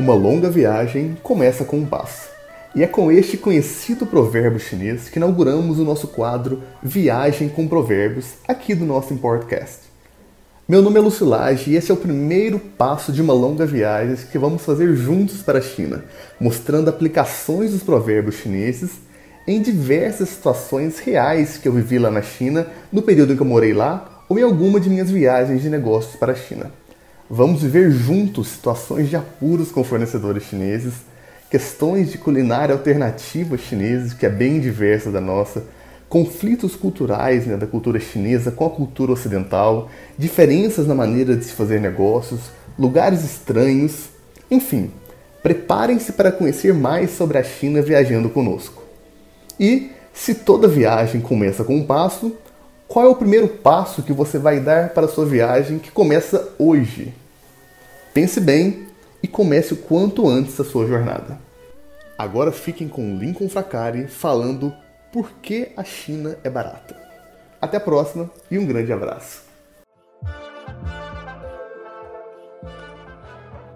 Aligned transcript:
Uma 0.00 0.14
longa 0.14 0.48
viagem 0.48 1.18
começa 1.22 1.62
com 1.62 1.76
um 1.76 1.84
passo. 1.84 2.30
E 2.74 2.82
é 2.82 2.86
com 2.86 3.12
este 3.12 3.36
conhecido 3.36 4.06
provérbio 4.06 4.58
chinês 4.58 5.10
que 5.10 5.18
inauguramos 5.18 5.78
o 5.78 5.84
nosso 5.84 6.08
quadro 6.08 6.62
Viagem 6.82 7.50
com 7.50 7.68
Provérbios 7.68 8.28
aqui 8.48 8.74
do 8.74 8.86
nosso 8.86 9.12
Importcast. 9.12 9.80
Meu 10.66 10.80
nome 10.80 10.96
é 10.96 11.02
Lucilage 11.02 11.70
e 11.70 11.76
esse 11.76 11.90
é 11.90 11.94
o 11.94 11.98
primeiro 11.98 12.58
passo 12.58 13.12
de 13.12 13.20
uma 13.20 13.34
longa 13.34 13.66
viagem 13.66 14.16
que 14.32 14.38
vamos 14.38 14.64
fazer 14.64 14.96
juntos 14.96 15.42
para 15.42 15.58
a 15.58 15.62
China, 15.62 16.02
mostrando 16.40 16.88
aplicações 16.88 17.72
dos 17.72 17.82
provérbios 17.82 18.36
chineses 18.36 18.92
em 19.46 19.60
diversas 19.60 20.30
situações 20.30 20.98
reais 20.98 21.58
que 21.58 21.68
eu 21.68 21.74
vivi 21.74 21.98
lá 21.98 22.10
na 22.10 22.22
China 22.22 22.66
no 22.90 23.02
período 23.02 23.34
em 23.34 23.36
que 23.36 23.42
eu 23.42 23.46
morei 23.46 23.74
lá 23.74 24.24
ou 24.30 24.38
em 24.38 24.42
alguma 24.42 24.80
de 24.80 24.88
minhas 24.88 25.10
viagens 25.10 25.60
de 25.60 25.68
negócios 25.68 26.16
para 26.16 26.32
a 26.32 26.36
China. 26.36 26.72
Vamos 27.32 27.62
viver 27.62 27.92
juntos 27.92 28.48
situações 28.48 29.08
de 29.08 29.14
apuros 29.14 29.70
com 29.70 29.84
fornecedores 29.84 30.42
chineses, 30.42 30.94
questões 31.48 32.10
de 32.10 32.18
culinária 32.18 32.74
alternativa 32.74 33.56
chinesa, 33.56 34.16
que 34.16 34.26
é 34.26 34.28
bem 34.28 34.58
diversa 34.58 35.12
da 35.12 35.20
nossa, 35.20 35.62
conflitos 36.08 36.74
culturais 36.74 37.46
né, 37.46 37.56
da 37.56 37.68
cultura 37.68 38.00
chinesa 38.00 38.50
com 38.50 38.66
a 38.66 38.70
cultura 38.70 39.12
ocidental, 39.12 39.88
diferenças 40.18 40.88
na 40.88 40.94
maneira 40.96 41.36
de 41.36 41.44
se 41.44 41.52
fazer 41.52 41.80
negócios, 41.80 42.40
lugares 42.76 43.22
estranhos, 43.22 44.08
enfim, 44.50 44.90
preparem-se 45.40 46.10
para 46.14 46.32
conhecer 46.32 46.74
mais 46.74 47.12
sobre 47.12 47.38
a 47.38 47.44
China 47.44 47.80
viajando 47.80 48.28
conosco. 48.28 48.82
E 49.58 49.92
se 50.12 50.34
toda 50.34 50.66
viagem 50.66 51.20
começa 51.20 51.62
com 51.62 51.76
um 51.76 51.86
passo, 51.86 52.36
qual 52.88 53.06
é 53.06 53.08
o 53.08 53.14
primeiro 53.14 53.46
passo 53.46 54.02
que 54.02 54.12
você 54.12 54.36
vai 54.36 54.58
dar 54.58 54.88
para 54.88 55.06
a 55.06 55.08
sua 55.08 55.24
viagem 55.24 55.78
que 55.78 55.92
começa 55.92 56.48
hoje? 56.58 57.19
Pense 58.12 58.40
bem 58.40 58.88
e 59.22 59.28
comece 59.28 59.72
o 59.72 59.76
quanto 59.76 60.28
antes 60.28 60.58
a 60.58 60.64
sua 60.64 60.86
jornada. 60.86 61.38
Agora 62.18 62.50
fiquem 62.50 62.88
com 62.88 63.16
Lincoln 63.16 63.48
Fracari 63.48 64.08
falando 64.08 64.74
por 65.12 65.30
que 65.40 65.72
a 65.76 65.84
China 65.84 66.36
é 66.42 66.50
barata. 66.50 66.96
Até 67.60 67.76
a 67.76 67.80
próxima 67.80 68.28
e 68.50 68.58
um 68.58 68.66
grande 68.66 68.92
abraço. 68.92 69.44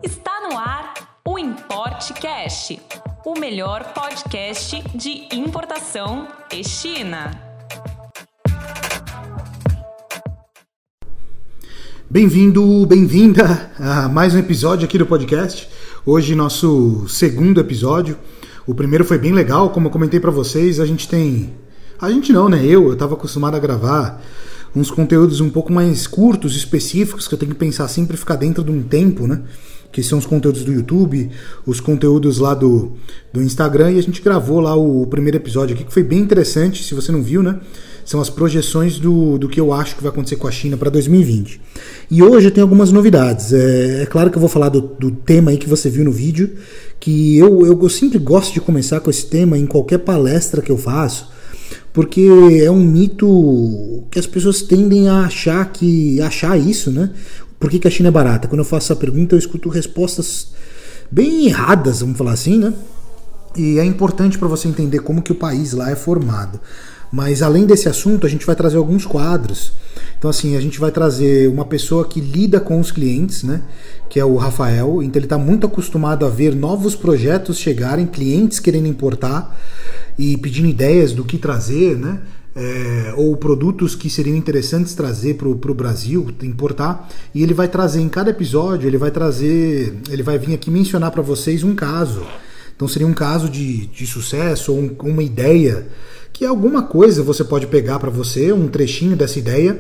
Está 0.03 0.41
no 0.49 0.59
ar 0.59 1.21
o 1.25 1.39
Importe 1.39 2.13
Cash, 2.15 2.79
o 3.25 3.39
melhor 3.39 3.93
podcast 3.95 4.83
de 4.97 5.29
importação 5.33 6.27
e 6.53 6.65
China. 6.65 7.44
Bem-vindo, 12.09 12.85
bem-vinda 12.85 13.71
a 13.79 14.09
mais 14.11 14.35
um 14.35 14.39
episódio 14.39 14.85
aqui 14.85 14.99
do 14.99 15.07
podcast. 15.07 15.67
Hoje, 16.05 16.35
nosso 16.35 17.09
segundo 17.09 17.59
episódio. 17.59 18.19
O 18.67 18.75
primeiro 18.75 19.07
foi 19.07 19.17
bem 19.17 19.33
legal, 19.33 19.71
como 19.71 19.87
eu 19.87 19.91
comentei 19.91 20.21
para 20.21 20.31
vocês. 20.31 20.81
A 20.81 20.87
gente 20.87 21.09
tem. 21.09 21.55
A 21.99 22.11
gente 22.11 22.31
não, 22.31 22.47
né? 22.47 22.63
Eu, 22.63 22.91
eu 22.91 22.97
tava 22.97 23.15
acostumado 23.15 23.57
a 23.57 23.59
gravar 23.59 24.23
uns 24.77 24.91
conteúdos 24.91 25.41
um 25.41 25.49
pouco 25.49 25.73
mais 25.73 26.07
curtos, 26.07 26.55
específicos, 26.55 27.27
que 27.27 27.35
eu 27.35 27.39
tenho 27.39 27.53
que 27.53 27.59
pensar 27.59 27.89
sempre 27.89 28.19
ficar 28.19 28.37
dentro 28.37 28.63
de 28.63 28.71
um 28.71 28.83
tempo, 28.83 29.27
né? 29.27 29.41
Que 29.91 30.03
são 30.03 30.19
os 30.19 30.27
conteúdos 30.27 30.63
do 30.63 30.73
YouTube, 30.73 31.31
os 31.65 31.81
conteúdos 31.81 32.39
lá 32.39 32.53
do, 32.53 32.93
do 33.33 33.43
Instagram, 33.43 33.93
e 33.93 33.99
a 33.99 34.03
gente 34.03 34.21
gravou 34.21 34.61
lá 34.61 34.77
o 34.77 35.07
primeiro 35.07 35.39
episódio 35.39 35.75
aqui, 35.75 35.85
que 35.85 35.93
foi 35.93 36.03
bem 36.03 36.19
interessante, 36.19 36.85
se 36.85 36.95
você 36.95 37.11
não 37.11 37.23
viu, 37.23 37.43
né? 37.43 37.59
São 38.05 38.21
as 38.21 38.29
projeções 38.29 38.99
do, 38.99 39.39
do 39.39 39.49
que 39.49 39.59
eu 39.59 39.73
acho 39.73 39.97
que 39.97 40.03
vai 40.03 40.11
acontecer 40.13 40.37
com 40.37 40.47
a 40.47 40.51
China 40.51 40.77
para 40.77 40.91
2020. 40.91 41.61
E 42.11 42.23
hoje 42.23 42.49
eu 42.49 42.51
tenho 42.51 42.65
algumas 42.65 42.93
novidades. 42.93 43.53
É, 43.53 44.03
é, 44.03 44.07
claro 44.07 44.31
que 44.31 44.37
eu 44.37 44.41
vou 44.41 44.49
falar 44.49 44.69
do, 44.69 44.81
do 44.81 45.11
tema 45.11 45.51
aí 45.51 45.57
que 45.57 45.69
você 45.69 45.89
viu 45.89 46.05
no 46.05 46.13
vídeo, 46.13 46.53
que 47.01 47.39
eu, 47.39 47.65
eu, 47.65 47.81
eu 47.83 47.89
sempre 47.89 48.19
gosto 48.19 48.53
de 48.53 48.61
começar 48.61 49.01
com 49.01 49.11
esse 49.11 49.27
tema 49.27 49.57
em 49.57 49.67
qualquer 49.67 49.99
palestra 49.99 50.61
que 50.61 50.71
eu 50.71 50.77
faço, 50.77 51.31
porque 51.93 52.29
é 52.63 52.71
um 52.71 52.85
mito 52.85 54.05
que 54.11 54.19
as 54.19 54.27
pessoas 54.27 54.63
tendem 54.63 55.09
a 55.09 55.21
achar 55.21 55.65
que 55.73 56.21
achar 56.21 56.59
isso, 56.59 56.91
né? 56.91 57.11
Por 57.59 57.71
que, 57.71 57.79
que 57.79 57.89
a 57.89 57.91
China 57.91 58.09
é 58.09 58.13
barata? 58.13 58.49
Quando 58.49 58.59
eu 58.59 58.65
faço 58.65 58.93
essa 58.93 59.01
pergunta, 59.01 59.35
eu 59.35 59.39
escuto 59.39 59.69
respostas 59.69 60.49
bem 61.11 61.47
erradas, 61.47 62.01
vamos 62.01 62.19
falar 62.19 62.33
assim, 62.33 62.59
né? 62.59 62.75
E 63.57 63.79
é 63.79 63.85
importante 63.85 64.37
para 64.37 64.49
você 64.49 64.67
entender 64.67 64.99
como 64.99 65.23
que 65.23 65.33
o 65.33 65.35
país 65.35 65.73
lá 65.73 65.91
é 65.91 65.95
formado. 65.95 66.61
Mas 67.15 67.43
além 67.43 67.65
desse 67.65 67.89
assunto, 67.89 68.27
a 68.27 68.29
gente 68.29 68.45
vai 68.45 68.57
trazer 68.57 68.77
alguns 68.77 69.07
quadros. 69.07 69.73
Então, 70.19 70.29
assim, 70.29 70.57
a 70.57 70.61
gente 70.61 70.81
vai 70.81 70.91
trazer 70.91 71.49
uma 71.49 71.65
pessoa 71.65 72.05
que 72.05 72.21
lida 72.21 72.59
com 72.59 72.81
os 72.81 72.91
clientes, 72.91 73.45
né? 73.45 73.63
Que 74.11 74.19
é 74.19 74.25
o 74.25 74.35
Rafael. 74.35 75.01
Então, 75.01 75.21
ele 75.21 75.27
está 75.27 75.39
muito 75.39 75.65
acostumado 75.65 76.27
a 76.27 76.29
ver 76.29 76.57
novos 76.57 76.97
projetos 76.97 77.57
chegarem, 77.57 78.05
clientes 78.05 78.59
querendo 78.59 78.89
importar 78.89 79.57
e 80.19 80.37
pedindo 80.37 80.67
ideias 80.67 81.13
do 81.13 81.23
que 81.23 81.39
trazer, 81.39 81.97
né? 81.97 82.19
É, 82.57 83.15
ou 83.17 83.37
produtos 83.37 83.95
que 83.95 84.11
seriam 84.11 84.37
interessantes 84.37 84.93
trazer 84.93 85.35
para 85.35 85.47
o 85.49 85.75
Brasil, 85.75 86.27
importar, 86.43 87.09
e 87.33 87.45
ele 87.45 87.55
vai 87.55 87.69
trazer 87.69 88.01
em 88.01 88.09
cada 88.09 88.31
episódio, 88.31 88.89
ele 88.89 88.99
vai 88.99 89.13
trazer, 89.13 90.01
ele 90.11 90.23
vai 90.25 90.37
vir 90.37 90.55
aqui 90.55 90.69
mencionar 90.69 91.13
para 91.13 91.23
vocês 91.23 91.63
um 91.63 91.77
caso. 91.77 92.27
Então 92.75 92.89
seria 92.89 93.07
um 93.07 93.15
caso 93.15 93.49
de, 93.49 93.87
de 93.87 94.05
sucesso 94.05 94.73
ou 94.73 94.81
um, 94.81 94.97
uma 95.05 95.23
ideia 95.23 95.87
que 96.35 96.45
alguma 96.45 96.83
coisa 96.83 97.23
você 97.23 97.45
pode 97.45 97.69
pegar 97.69 98.01
para 98.01 98.11
você, 98.11 98.53
um 98.53 98.67
trechinho 98.67 99.17
dessa 99.17 99.39
ideia, 99.39 99.79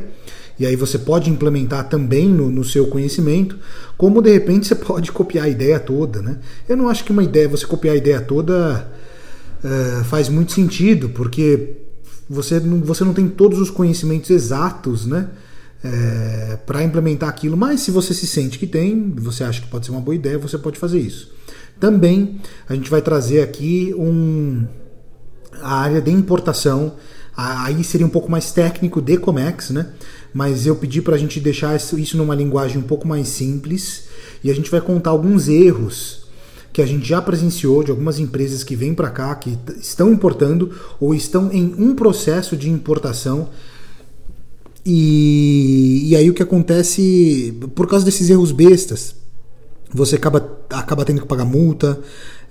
e 0.56 0.64
aí 0.64 0.76
você 0.76 0.96
pode 0.96 1.28
implementar 1.28 1.88
também 1.88 2.28
no, 2.28 2.48
no, 2.48 2.62
seu 2.64 2.86
conhecimento, 2.86 3.58
como 3.98 4.22
de 4.22 4.32
repente 4.32 4.68
você 4.68 4.76
pode 4.76 5.10
copiar 5.10 5.46
a 5.46 5.48
ideia 5.48 5.80
toda. 5.80 6.22
Né? 6.22 6.38
Eu 6.68 6.76
não 6.76 6.88
acho 6.88 7.04
que 7.04 7.10
uma 7.10 7.24
ideia, 7.24 7.48
você 7.48 7.66
copiar 7.66 7.96
a 7.96 7.98
ideia 7.98 8.20
toda 8.20 8.88
uh, 9.64 10.04
faz 10.04 10.28
muito 10.28 10.52
sentido, 10.52 11.08
porque 11.08 11.78
você 12.30 12.60
não, 12.60 12.80
você 12.80 13.02
não 13.02 13.12
tem 13.12 13.28
todos 13.28 13.58
os 13.58 13.68
conhecimentos 13.68 14.30
exatos 14.30 15.04
né? 15.04 15.28
É, 15.86 16.56
para 16.64 16.82
implementar 16.82 17.28
aquilo, 17.28 17.58
mas 17.58 17.82
se 17.82 17.90
você 17.90 18.14
se 18.14 18.26
sente 18.26 18.58
que 18.58 18.66
tem, 18.66 19.12
você 19.18 19.44
acha 19.44 19.60
que 19.60 19.68
pode 19.68 19.84
ser 19.84 19.92
uma 19.92 20.00
boa 20.00 20.14
ideia, 20.14 20.38
você 20.38 20.56
pode 20.56 20.78
fazer 20.78 20.98
isso. 20.98 21.30
Também 21.78 22.40
a 22.66 22.74
gente 22.74 22.88
vai 22.88 23.02
trazer 23.02 23.42
aqui 23.42 23.94
um, 23.94 24.64
a 25.64 25.74
área 25.80 26.00
de 26.00 26.10
importação. 26.10 26.92
Aí 27.36 27.82
seria 27.82 28.06
um 28.06 28.10
pouco 28.10 28.30
mais 28.30 28.52
técnico 28.52 29.00
de 29.00 29.16
Comex, 29.16 29.70
né? 29.70 29.88
Mas 30.32 30.66
eu 30.66 30.76
pedi 30.76 31.00
para 31.00 31.16
a 31.16 31.18
gente 31.18 31.40
deixar 31.40 31.74
isso 31.76 32.16
numa 32.16 32.34
linguagem 32.34 32.78
um 32.78 32.82
pouco 32.82 33.08
mais 33.08 33.28
simples 33.28 34.04
e 34.42 34.50
a 34.50 34.54
gente 34.54 34.70
vai 34.70 34.80
contar 34.80 35.10
alguns 35.10 35.48
erros 35.48 36.24
que 36.72 36.82
a 36.82 36.86
gente 36.86 37.08
já 37.08 37.22
presenciou 37.22 37.82
de 37.84 37.90
algumas 37.90 38.18
empresas 38.18 38.64
que 38.64 38.76
vêm 38.76 38.94
para 38.94 39.08
cá, 39.08 39.34
que 39.36 39.56
estão 39.80 40.12
importando 40.12 40.72
ou 41.00 41.14
estão 41.14 41.50
em 41.52 41.72
um 41.78 41.94
processo 41.94 42.56
de 42.56 42.68
importação. 42.68 43.48
E, 44.84 46.10
e 46.10 46.16
aí 46.16 46.28
o 46.28 46.34
que 46.34 46.42
acontece 46.42 47.56
por 47.74 47.88
causa 47.88 48.04
desses 48.04 48.28
erros 48.28 48.52
bestas, 48.52 49.14
você 49.92 50.16
acaba, 50.16 50.58
acaba 50.68 51.04
tendo 51.04 51.22
que 51.22 51.28
pagar 51.28 51.44
multa, 51.44 52.00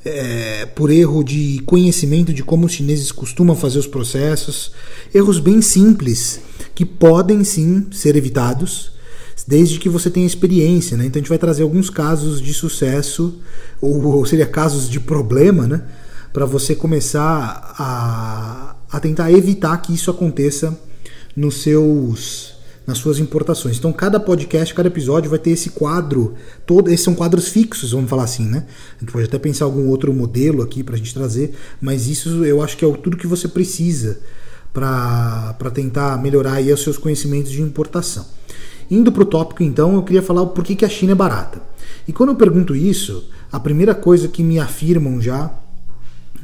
é, 0.06 0.66
por 0.66 0.90
erro 0.90 1.24
de 1.24 1.62
conhecimento 1.66 2.34
de 2.34 2.44
como 2.44 2.66
os 2.66 2.74
chineses 2.74 3.12
costumam 3.12 3.56
fazer 3.56 3.80
os 3.80 3.88
processos, 3.88 4.72
erros 5.14 5.40
bem 5.40 5.62
simples 5.62 6.42
que 6.76 6.86
podem 6.86 7.44
sim 7.44 7.88
ser 7.92 8.16
evitados 8.16 8.92
desde 9.48 9.80
que 9.80 9.90
você 9.90 10.10
tenha 10.10 10.26
experiência, 10.26 10.96
né? 10.96 11.06
Então 11.06 11.20
a 11.20 11.22
gente 11.22 11.30
vai 11.30 11.38
trazer 11.38 11.64
alguns 11.64 11.90
casos 11.90 12.42
de 12.42 12.54
sucesso 12.54 13.40
ou, 13.82 14.02
ou 14.06 14.26
seria 14.26 14.46
casos 14.46 14.90
de 14.90 15.00
problema, 15.00 15.68
né? 15.68 15.84
Para 16.32 16.46
você 16.46 16.74
começar 16.74 17.74
a, 17.78 18.76
a 18.90 19.00
tentar 19.00 19.32
evitar 19.32 19.78
que 19.78 19.94
isso 19.94 20.10
aconteça 20.10 20.78
nos 21.36 21.62
seus 21.62 22.53
nas 22.86 22.98
suas 22.98 23.20
importações. 23.20 23.78
Então, 23.78 23.94
cada 23.94 24.20
podcast, 24.20 24.74
cada 24.74 24.88
episódio 24.88 25.30
vai 25.30 25.40
ter 25.40 25.52
esse 25.52 25.70
quadro. 25.70 26.36
Todo, 26.66 26.90
esses 26.90 27.04
são 27.04 27.16
quadros 27.16 27.48
fixos, 27.48 27.92
vamos 27.92 28.10
falar 28.10 28.24
assim, 28.24 28.46
né? 28.46 28.66
A 28.98 29.00
gente 29.00 29.12
pode 29.12 29.26
até 29.26 29.40
pensar 29.40 29.66
algum 29.66 29.88
outro 29.88 30.14
modelo 30.14 30.62
aqui 30.62 30.84
para 30.84 30.96
a 30.96 30.98
gente 30.98 31.14
trazer, 31.14 31.56
mas 31.82 32.08
isso 32.08 32.44
eu 32.46 32.62
acho 32.62 32.78
que 32.78 32.84
é 32.84 32.92
tudo 32.98 33.18
que 33.18 33.28
você 33.28 33.48
precisa 33.48 34.20
para 34.74 35.72
tentar 35.74 36.22
melhorar 36.22 36.54
aí 36.54 36.74
os 36.74 36.82
seus 36.82 36.98
conhecimentos 36.98 37.52
de 37.52 37.62
importação. 37.62 38.26
Indo 38.92 39.12
para 39.12 39.24
o 39.24 39.26
tópico, 39.26 39.64
então, 39.64 39.96
eu 39.96 40.04
queria 40.04 40.22
falar 40.22 40.46
por 40.48 40.64
que, 40.64 40.76
que 40.76 40.86
a 40.86 40.90
China 40.90 41.14
é 41.14 41.16
barata. 41.16 41.62
E 42.08 42.12
quando 42.12 42.30
eu 42.30 42.36
pergunto 42.36 42.76
isso, 42.76 43.30
a 43.52 43.60
primeira 43.60 43.96
coisa 43.96 44.28
que 44.28 44.44
me 44.44 44.60
afirmam 44.60 45.22
já, 45.22 45.52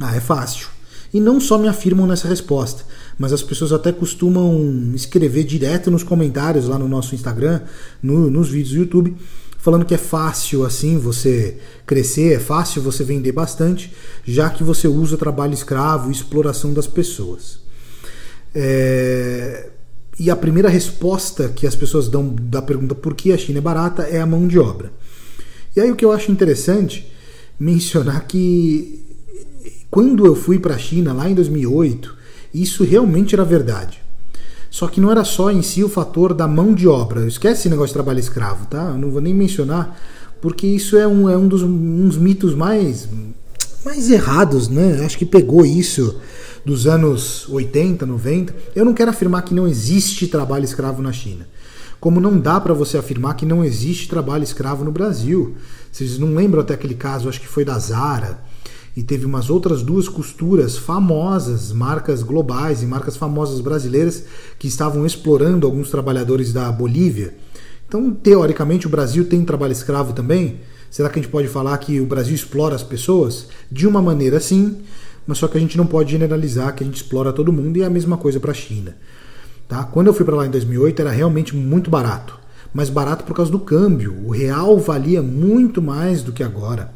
ah, 0.00 0.16
é 0.16 0.20
fácil. 0.20 0.68
E 1.12 1.20
não 1.20 1.40
só 1.40 1.58
me 1.58 1.66
afirmam 1.66 2.06
nessa 2.06 2.28
resposta, 2.28 2.84
mas 3.18 3.32
as 3.32 3.42
pessoas 3.42 3.72
até 3.72 3.90
costumam 3.90 4.92
escrever 4.94 5.44
direto 5.44 5.90
nos 5.90 6.04
comentários 6.04 6.68
lá 6.68 6.78
no 6.78 6.88
nosso 6.88 7.14
Instagram, 7.14 7.62
no, 8.02 8.30
nos 8.30 8.48
vídeos 8.48 8.74
do 8.74 8.80
YouTube, 8.80 9.16
falando 9.58 9.84
que 9.84 9.94
é 9.94 9.98
fácil 9.98 10.64
assim 10.64 10.98
você 10.98 11.58
crescer, 11.84 12.34
é 12.34 12.38
fácil 12.38 12.80
você 12.80 13.02
vender 13.02 13.32
bastante, 13.32 13.92
já 14.24 14.48
que 14.48 14.62
você 14.62 14.86
usa 14.86 15.16
trabalho 15.16 15.52
escravo 15.52 16.08
e 16.08 16.12
exploração 16.12 16.72
das 16.72 16.86
pessoas. 16.86 17.60
É... 18.54 19.70
E 20.18 20.30
a 20.30 20.36
primeira 20.36 20.68
resposta 20.68 21.48
que 21.48 21.66
as 21.66 21.74
pessoas 21.74 22.08
dão 22.08 22.28
da 22.28 22.60
pergunta 22.60 22.94
por 22.94 23.14
que 23.14 23.32
a 23.32 23.38
China 23.38 23.58
é 23.58 23.62
barata 23.62 24.02
é 24.02 24.20
a 24.20 24.26
mão 24.26 24.46
de 24.46 24.58
obra. 24.58 24.92
E 25.74 25.80
aí 25.80 25.90
o 25.90 25.96
que 25.96 26.04
eu 26.04 26.12
acho 26.12 26.30
interessante 26.30 27.10
mencionar 27.58 28.26
que 28.26 29.09
quando 29.90 30.24
eu 30.24 30.36
fui 30.36 30.58
para 30.58 30.76
a 30.76 30.78
China 30.78 31.12
lá 31.12 31.28
em 31.28 31.34
2008, 31.34 32.14
isso 32.54 32.84
realmente 32.84 33.34
era 33.34 33.44
verdade. 33.44 34.00
Só 34.70 34.86
que 34.86 35.00
não 35.00 35.10
era 35.10 35.24
só 35.24 35.50
em 35.50 35.62
si 35.62 35.82
o 35.82 35.88
fator 35.88 36.32
da 36.32 36.46
mão 36.46 36.72
de 36.72 36.86
obra. 36.86 37.26
Esquece 37.26 37.62
esse 37.62 37.68
negócio 37.68 37.88
de 37.88 37.94
trabalho 37.94 38.20
escravo, 38.20 38.66
tá? 38.66 38.90
Eu 38.90 38.98
não 38.98 39.10
vou 39.10 39.20
nem 39.20 39.34
mencionar, 39.34 40.00
porque 40.40 40.66
isso 40.66 40.96
é 40.96 41.08
um, 41.08 41.28
é 41.28 41.36
um 41.36 41.48
dos 41.48 41.62
uns 41.62 42.16
mitos 42.16 42.54
mais, 42.54 43.08
mais 43.84 44.08
errados, 44.10 44.68
né? 44.68 45.04
Acho 45.04 45.18
que 45.18 45.26
pegou 45.26 45.66
isso 45.66 46.20
dos 46.64 46.86
anos 46.86 47.48
80, 47.48 48.06
90. 48.06 48.54
Eu 48.76 48.84
não 48.84 48.94
quero 48.94 49.10
afirmar 49.10 49.42
que 49.42 49.52
não 49.52 49.66
existe 49.66 50.28
trabalho 50.28 50.64
escravo 50.64 51.02
na 51.02 51.12
China. 51.12 51.48
Como 51.98 52.20
não 52.20 52.38
dá 52.38 52.60
para 52.60 52.72
você 52.72 52.96
afirmar 52.96 53.34
que 53.34 53.44
não 53.44 53.64
existe 53.64 54.08
trabalho 54.08 54.44
escravo 54.44 54.84
no 54.84 54.92
Brasil. 54.92 55.56
Vocês 55.90 56.16
não 56.16 56.34
lembram 56.34 56.62
até 56.62 56.74
aquele 56.74 56.94
caso, 56.94 57.28
acho 57.28 57.40
que 57.40 57.48
foi 57.48 57.64
da 57.64 57.76
Zara, 57.78 58.38
e 58.96 59.02
teve 59.02 59.24
umas 59.24 59.50
outras 59.50 59.82
duas 59.82 60.08
costuras 60.08 60.76
famosas, 60.76 61.72
marcas 61.72 62.22
globais 62.22 62.82
e 62.82 62.86
marcas 62.86 63.16
famosas 63.16 63.60
brasileiras 63.60 64.24
que 64.58 64.66
estavam 64.66 65.06
explorando 65.06 65.66
alguns 65.66 65.90
trabalhadores 65.90 66.52
da 66.52 66.70
Bolívia. 66.72 67.34
Então, 67.86 68.12
teoricamente, 68.12 68.86
o 68.86 68.90
Brasil 68.90 69.24
tem 69.24 69.44
trabalho 69.44 69.72
escravo 69.72 70.12
também? 70.12 70.60
Será 70.90 71.08
que 71.08 71.18
a 71.18 71.22
gente 71.22 71.30
pode 71.30 71.48
falar 71.48 71.76
que 71.78 72.00
o 72.00 72.06
Brasil 72.06 72.34
explora 72.34 72.74
as 72.74 72.82
pessoas? 72.82 73.46
De 73.70 73.86
uma 73.86 74.02
maneira 74.02 74.40
sim, 74.40 74.78
mas 75.26 75.38
só 75.38 75.46
que 75.46 75.56
a 75.56 75.60
gente 75.60 75.78
não 75.78 75.86
pode 75.86 76.10
generalizar 76.10 76.74
que 76.74 76.82
a 76.82 76.86
gente 76.86 76.96
explora 76.96 77.32
todo 77.32 77.52
mundo 77.52 77.76
e 77.76 77.82
é 77.82 77.86
a 77.86 77.90
mesma 77.90 78.16
coisa 78.16 78.40
para 78.40 78.50
a 78.50 78.54
China. 78.54 78.96
Tá? 79.68 79.84
Quando 79.84 80.08
eu 80.08 80.12
fui 80.12 80.24
para 80.24 80.34
lá 80.34 80.46
em 80.46 80.50
2008 80.50 81.00
era 81.00 81.10
realmente 81.10 81.54
muito 81.54 81.90
barato, 81.90 82.36
mas 82.74 82.90
barato 82.90 83.22
por 83.22 83.36
causa 83.36 83.52
do 83.52 83.60
câmbio. 83.60 84.16
O 84.24 84.30
real 84.30 84.76
valia 84.78 85.22
muito 85.22 85.80
mais 85.80 86.22
do 86.22 86.32
que 86.32 86.42
agora. 86.42 86.92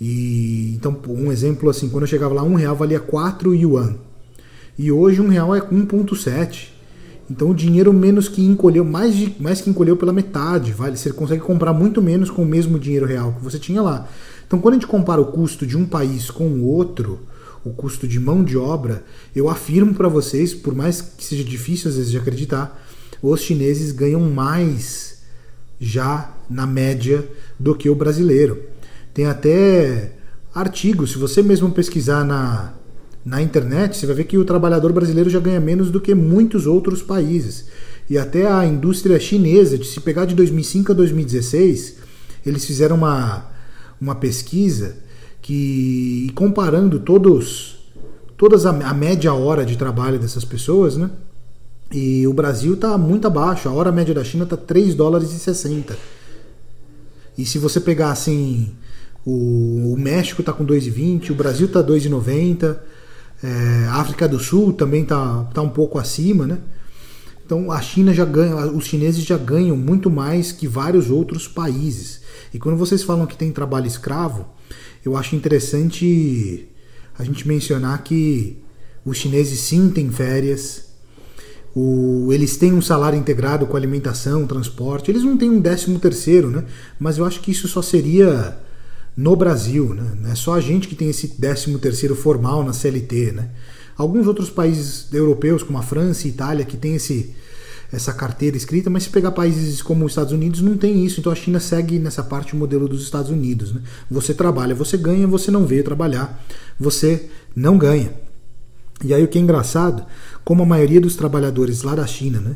E 0.00 0.74
então 0.74 0.96
um 1.08 1.32
exemplo 1.32 1.68
assim, 1.68 1.88
quando 1.88 2.04
eu 2.04 2.08
chegava 2.08 2.34
lá 2.34 2.42
um 2.42 2.54
real 2.54 2.76
valia 2.76 3.00
4 3.00 3.54
yuan 3.54 3.96
e 4.78 4.92
hoje 4.92 5.20
um 5.20 5.28
real 5.28 5.54
é 5.54 5.60
1.7. 5.60 6.68
Então 7.30 7.50
o 7.50 7.54
dinheiro 7.54 7.92
menos 7.92 8.28
que 8.28 8.42
encolheu, 8.42 8.84
mais, 8.84 9.14
de, 9.14 9.34
mais 9.38 9.60
que 9.60 9.68
encolheu 9.68 9.96
pela 9.96 10.12
metade, 10.12 10.72
vale. 10.72 10.96
Você 10.96 11.12
consegue 11.12 11.42
comprar 11.42 11.72
muito 11.72 12.00
menos 12.00 12.30
com 12.30 12.42
o 12.42 12.46
mesmo 12.46 12.78
dinheiro 12.78 13.04
real 13.04 13.32
que 13.32 13.44
você 13.44 13.58
tinha 13.58 13.82
lá. 13.82 14.08
Então 14.46 14.60
quando 14.60 14.74
a 14.74 14.76
gente 14.76 14.86
compara 14.86 15.20
o 15.20 15.26
custo 15.26 15.66
de 15.66 15.76
um 15.76 15.84
país 15.84 16.30
com 16.30 16.46
o 16.46 16.64
outro, 16.64 17.18
o 17.64 17.70
custo 17.70 18.06
de 18.06 18.20
mão 18.20 18.42
de 18.42 18.56
obra, 18.56 19.04
eu 19.34 19.50
afirmo 19.50 19.94
para 19.94 20.08
vocês, 20.08 20.54
por 20.54 20.74
mais 20.74 21.02
que 21.02 21.24
seja 21.24 21.44
difícil 21.44 21.90
às 21.90 21.96
vezes 21.96 22.10
de 22.10 22.16
acreditar, 22.16 22.80
os 23.20 23.40
chineses 23.40 23.90
ganham 23.90 24.20
mais 24.20 25.18
já 25.80 26.34
na 26.48 26.66
média 26.66 27.28
do 27.58 27.74
que 27.74 27.90
o 27.90 27.94
brasileiro. 27.94 28.62
Tem 29.18 29.26
até 29.26 30.12
artigos, 30.54 31.10
se 31.10 31.18
você 31.18 31.42
mesmo 31.42 31.72
pesquisar 31.72 32.24
na, 32.24 32.72
na 33.24 33.42
internet, 33.42 33.96
você 33.96 34.06
vai 34.06 34.14
ver 34.14 34.22
que 34.22 34.38
o 34.38 34.44
trabalhador 34.44 34.92
brasileiro 34.92 35.28
já 35.28 35.40
ganha 35.40 35.58
menos 35.58 35.90
do 35.90 36.00
que 36.00 36.14
muitos 36.14 36.68
outros 36.68 37.02
países. 37.02 37.64
E 38.08 38.16
até 38.16 38.46
a 38.46 38.64
indústria 38.64 39.18
chinesa, 39.18 39.76
de 39.76 39.88
se 39.88 39.98
pegar 39.98 40.24
de 40.24 40.36
2005 40.36 40.92
a 40.92 40.94
2016, 40.94 41.96
eles 42.46 42.64
fizeram 42.64 42.94
uma, 42.94 43.50
uma 44.00 44.14
pesquisa 44.14 44.94
que 45.42 46.30
comparando 46.36 47.00
todos 47.00 47.76
todas 48.36 48.66
a, 48.66 48.70
a, 48.70 48.94
média 48.94 49.34
hora 49.34 49.66
de 49.66 49.76
trabalho 49.76 50.20
dessas 50.20 50.44
pessoas, 50.44 50.96
né? 50.96 51.10
E 51.90 52.24
o 52.24 52.32
Brasil 52.32 52.74
está 52.74 52.96
muito 52.96 53.26
abaixo, 53.26 53.68
a 53.68 53.72
hora 53.72 53.90
média 53.90 54.14
da 54.14 54.22
China 54.22 54.44
está 54.44 54.56
3 54.56 54.94
dólares 54.94 55.32
e 55.32 55.40
60. 55.40 55.98
E 57.36 57.44
se 57.44 57.58
você 57.58 57.80
pegar 57.80 58.12
assim, 58.12 58.76
o, 59.24 59.94
o 59.94 59.96
México 59.98 60.42
está 60.42 60.52
com 60.52 60.64
2,20, 60.64 61.30
o 61.30 61.34
Brasil 61.34 61.66
está 61.66 61.82
2,90, 61.82 62.78
é, 63.42 63.86
a 63.88 63.96
África 63.96 64.28
do 64.28 64.38
Sul 64.38 64.72
também 64.72 65.02
está 65.02 65.44
tá 65.54 65.62
um 65.62 65.68
pouco 65.68 65.98
acima, 65.98 66.46
né? 66.46 66.58
Então 67.44 67.72
a 67.72 67.80
China 67.80 68.12
já 68.12 68.24
ganha, 68.24 68.54
os 68.72 68.84
chineses 68.84 69.24
já 69.24 69.38
ganham 69.38 69.76
muito 69.76 70.10
mais 70.10 70.52
que 70.52 70.68
vários 70.68 71.08
outros 71.08 71.48
países. 71.48 72.20
E 72.52 72.58
quando 72.58 72.76
vocês 72.76 73.02
falam 73.02 73.26
que 73.26 73.36
tem 73.36 73.50
trabalho 73.50 73.86
escravo, 73.86 74.46
eu 75.04 75.16
acho 75.16 75.34
interessante 75.34 76.68
a 77.18 77.24
gente 77.24 77.48
mencionar 77.48 78.02
que 78.02 78.62
os 79.04 79.16
chineses 79.16 79.60
sim 79.60 79.90
têm 79.90 80.10
férias, 80.10 80.88
o, 81.74 82.30
eles 82.32 82.56
têm 82.56 82.72
um 82.72 82.82
salário 82.82 83.18
integrado 83.18 83.66
com 83.66 83.76
alimentação, 83.76 84.46
transporte, 84.46 85.10
eles 85.10 85.22
não 85.22 85.36
têm 85.36 85.48
um 85.48 85.60
décimo 85.60 85.98
terceiro, 85.98 86.50
né? 86.50 86.64
Mas 86.98 87.18
eu 87.18 87.24
acho 87.24 87.40
que 87.40 87.50
isso 87.50 87.68
só 87.68 87.80
seria 87.80 88.58
no 89.18 89.34
Brasil, 89.34 89.94
né? 89.94 90.12
Não 90.20 90.30
é 90.30 90.36
só 90.36 90.54
a 90.54 90.60
gente 90.60 90.86
que 90.86 90.94
tem 90.94 91.10
esse 91.10 91.34
décimo 91.40 91.76
terceiro 91.80 92.14
formal 92.14 92.62
na 92.62 92.72
CLT, 92.72 93.32
né? 93.32 93.50
Alguns 93.96 94.28
outros 94.28 94.48
países 94.48 95.12
europeus, 95.12 95.64
como 95.64 95.76
a 95.76 95.82
França 95.82 96.28
e 96.28 96.30
Itália, 96.30 96.64
que 96.64 96.76
tem 96.76 96.94
esse, 96.94 97.34
essa 97.92 98.12
carteira 98.12 98.56
escrita, 98.56 98.88
mas 98.88 99.02
se 99.02 99.10
pegar 99.10 99.32
países 99.32 99.82
como 99.82 100.04
os 100.04 100.12
Estados 100.12 100.32
Unidos, 100.32 100.62
não 100.62 100.76
tem 100.76 101.04
isso. 101.04 101.18
Então 101.18 101.32
a 101.32 101.34
China 101.34 101.58
segue 101.58 101.98
nessa 101.98 102.22
parte 102.22 102.54
o 102.54 102.56
modelo 102.56 102.86
dos 102.86 103.02
Estados 103.02 103.28
Unidos. 103.28 103.72
Né? 103.72 103.80
Você 104.08 104.32
trabalha, 104.32 104.72
você 104.72 104.96
ganha, 104.96 105.26
você 105.26 105.50
não 105.50 105.66
veio 105.66 105.82
trabalhar, 105.82 106.40
você 106.78 107.28
não 107.56 107.76
ganha. 107.76 108.14
E 109.04 109.12
aí 109.12 109.24
o 109.24 109.26
que 109.26 109.36
é 109.36 109.40
engraçado, 109.40 110.06
como 110.44 110.62
a 110.62 110.66
maioria 110.66 111.00
dos 111.00 111.16
trabalhadores 111.16 111.82
lá 111.82 111.96
da 111.96 112.06
China, 112.06 112.40
né, 112.40 112.54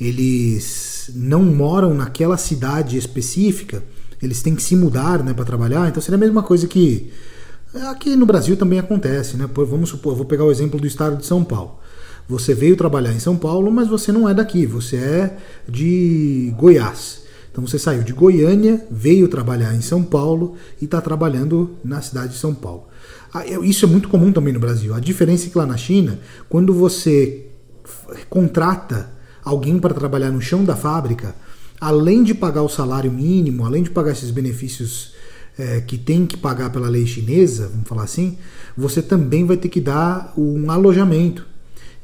eles 0.00 1.10
não 1.14 1.42
moram 1.42 1.92
naquela 1.92 2.38
cidade 2.38 2.96
específica, 2.96 3.82
eles 4.22 4.42
têm 4.42 4.54
que 4.54 4.62
se 4.62 4.74
mudar 4.76 5.22
né, 5.22 5.32
para 5.32 5.44
trabalhar, 5.44 5.88
então 5.88 6.02
seria 6.02 6.16
a 6.16 6.20
mesma 6.20 6.42
coisa 6.42 6.66
que 6.66 7.10
aqui 7.90 8.16
no 8.16 8.26
Brasil 8.26 8.56
também 8.56 8.78
acontece. 8.78 9.36
Né? 9.36 9.48
Vamos 9.52 9.90
supor, 9.90 10.14
vou 10.14 10.24
pegar 10.24 10.44
o 10.44 10.50
exemplo 10.50 10.80
do 10.80 10.86
estado 10.86 11.16
de 11.16 11.26
São 11.26 11.44
Paulo. 11.44 11.78
Você 12.28 12.54
veio 12.54 12.76
trabalhar 12.76 13.12
em 13.12 13.18
São 13.18 13.36
Paulo, 13.36 13.70
mas 13.70 13.88
você 13.88 14.12
não 14.12 14.28
é 14.28 14.34
daqui, 14.34 14.66
você 14.66 14.96
é 14.96 15.36
de 15.66 16.52
Goiás. 16.58 17.22
Então 17.50 17.66
você 17.66 17.78
saiu 17.78 18.02
de 18.02 18.12
Goiânia, 18.12 18.86
veio 18.90 19.26
trabalhar 19.28 19.74
em 19.74 19.80
São 19.80 20.02
Paulo 20.04 20.54
e 20.80 20.84
está 20.84 21.00
trabalhando 21.00 21.70
na 21.82 22.02
cidade 22.02 22.34
de 22.34 22.38
São 22.38 22.54
Paulo. 22.54 22.84
Ah, 23.32 23.46
isso 23.62 23.84
é 23.84 23.88
muito 23.88 24.08
comum 24.08 24.30
também 24.30 24.52
no 24.52 24.60
Brasil. 24.60 24.94
A 24.94 25.00
diferença 25.00 25.46
é 25.46 25.50
que 25.50 25.58
lá 25.58 25.66
na 25.66 25.76
China, 25.76 26.18
quando 26.48 26.72
você 26.72 27.46
contrata 28.28 29.10
alguém 29.42 29.78
para 29.78 29.94
trabalhar 29.94 30.30
no 30.30 30.40
chão 30.40 30.64
da 30.64 30.76
fábrica, 30.76 31.34
além 31.80 32.22
de 32.22 32.34
pagar 32.34 32.62
o 32.62 32.68
salário 32.68 33.10
mínimo, 33.10 33.64
além 33.64 33.82
de 33.82 33.90
pagar 33.90 34.12
esses 34.12 34.30
benefícios 34.30 35.12
é, 35.58 35.80
que 35.80 35.98
tem 35.98 36.26
que 36.26 36.36
pagar 36.36 36.70
pela 36.70 36.88
lei 36.88 37.06
chinesa, 37.06 37.68
vamos 37.68 37.88
falar 37.88 38.04
assim, 38.04 38.38
você 38.76 39.02
também 39.02 39.44
vai 39.44 39.56
ter 39.56 39.68
que 39.68 39.80
dar 39.80 40.32
um 40.36 40.70
alojamento. 40.70 41.46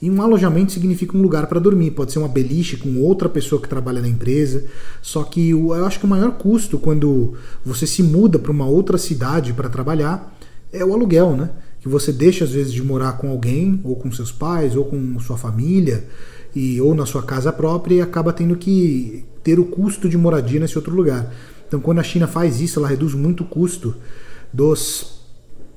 E 0.03 0.11
um 0.11 0.21
alojamento 0.21 0.73
significa 0.73 1.17
um 1.17 1.23
lugar 1.23 1.47
para 1.47 1.59
dormir. 1.59 1.93
Pode 1.93 2.13
ser 2.13 2.19
uma 2.19 2.29
beliche 2.29 2.77
com 2.77 3.01
outra 3.01 3.27
pessoa 3.27 3.63
que 3.63 3.69
trabalha 3.69 4.03
na 4.03 4.09
empresa. 4.09 4.67
Só 5.01 5.23
que 5.23 5.51
eu 5.51 5.73
acho 5.73 5.99
que 5.99 6.05
o 6.05 6.09
maior 6.09 6.33
custo 6.33 6.79
quando 6.79 7.35
você 7.65 7.87
se 7.87 8.03
muda 8.03 8.39
para 8.39 8.53
uma 8.53 8.67
outra 8.67 8.99
cidade 8.99 9.55
para 9.55 9.71
trabalhar 9.71 10.37
é 10.71 10.85
o 10.85 10.93
aluguel, 10.93 11.35
né? 11.35 11.51
Que 11.81 11.89
você 11.89 12.13
deixa 12.13 12.45
às 12.45 12.51
vezes 12.51 12.73
de 12.73 12.83
morar 12.83 13.13
com 13.13 13.31
alguém, 13.31 13.81
ou 13.83 13.97
com 13.97 14.13
seus 14.13 14.31
pais, 14.31 14.77
ou 14.77 14.85
com 14.85 15.19
sua 15.21 15.39
família, 15.39 16.05
e 16.55 16.81
ou 16.81 16.95
na 16.95 17.07
sua 17.07 17.23
casa 17.23 17.53
própria 17.53 17.97
e 17.97 18.01
acaba 18.01 18.33
tendo 18.33 18.57
que 18.57 19.25
ter 19.43 19.59
o 19.59 19.65
custo 19.65 20.09
de 20.09 20.17
moradia 20.17 20.61
nesse 20.61 20.77
outro 20.77 20.95
lugar. 20.95 21.33
Então, 21.67 21.81
quando 21.81 21.99
a 21.99 22.03
China 22.03 22.27
faz 22.27 22.61
isso, 22.61 22.79
ela 22.79 22.89
reduz 22.89 23.15
muito 23.15 23.43
o 23.43 23.47
custo 23.47 23.97
dos, 24.53 25.21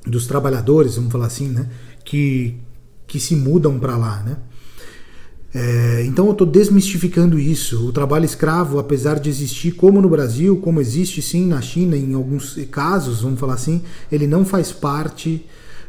dos 0.05 0.27
trabalhadores, 0.27 0.95
vamos 0.95 1.11
falar 1.11 1.27
assim, 1.27 1.47
né? 1.47 1.69
Que 2.05 2.59
que 3.07 3.19
se 3.19 3.35
mudam 3.35 3.79
para 3.79 3.95
lá, 3.95 4.21
né? 4.21 4.37
É, 5.55 6.03
então 6.05 6.25
eu 6.25 6.33
estou 6.33 6.45
desmistificando 6.45 7.39
isso. 7.39 7.87
O 7.87 7.91
trabalho 7.93 8.25
escravo, 8.25 8.77
apesar 8.77 9.17
de 9.17 9.29
existir 9.29 9.71
como 9.71 10.01
no 10.01 10.09
Brasil, 10.09 10.57
como 10.57 10.81
existe 10.81 11.21
sim 11.21 11.47
na 11.47 11.61
China, 11.61 11.95
em 11.95 12.13
alguns 12.13 12.59
casos, 12.69 13.21
vamos 13.21 13.39
falar 13.39 13.53
assim, 13.53 13.81
ele 14.11 14.27
não 14.27 14.45
faz 14.45 14.73
parte 14.73 15.45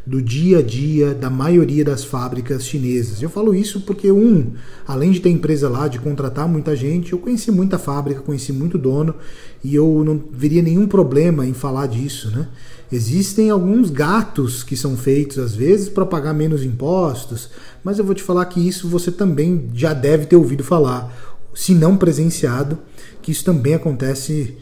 do 0.06 0.22
dia 0.22 0.58
a 0.58 0.62
dia 0.62 1.14
da 1.14 1.28
maioria 1.28 1.84
das 1.84 2.02
fábricas 2.02 2.64
chinesas. 2.64 3.20
Eu 3.20 3.28
falo 3.28 3.54
isso 3.54 3.82
porque, 3.82 4.10
um, 4.10 4.52
além 4.86 5.10
de 5.10 5.20
ter 5.20 5.28
empresa 5.28 5.68
lá, 5.68 5.86
de 5.86 5.98
contratar 5.98 6.48
muita 6.48 6.74
gente, 6.74 7.12
eu 7.12 7.18
conheci 7.18 7.50
muita 7.50 7.78
fábrica, 7.78 8.22
conheci 8.22 8.52
muito 8.52 8.78
dono 8.78 9.14
e 9.62 9.74
eu 9.74 10.02
não 10.04 10.22
veria 10.32 10.62
nenhum 10.62 10.86
problema 10.86 11.46
em 11.46 11.52
falar 11.52 11.86
disso, 11.86 12.30
né? 12.30 12.48
Existem 12.90 13.50
alguns 13.50 13.90
gatos 13.90 14.62
que 14.62 14.74
são 14.74 14.96
feitos 14.96 15.38
às 15.38 15.54
vezes 15.54 15.90
para 15.90 16.06
pagar 16.06 16.32
menos 16.32 16.64
impostos, 16.64 17.50
mas 17.84 17.98
eu 17.98 18.04
vou 18.04 18.14
te 18.14 18.22
falar 18.22 18.46
que 18.46 18.66
isso 18.66 18.88
você 18.88 19.12
também 19.12 19.68
já 19.74 19.92
deve 19.92 20.24
ter 20.24 20.36
ouvido 20.36 20.64
falar, 20.64 21.36
se 21.54 21.74
não 21.74 21.98
presenciado, 21.98 22.78
que 23.20 23.30
isso 23.30 23.44
também 23.44 23.74
acontece 23.74 24.56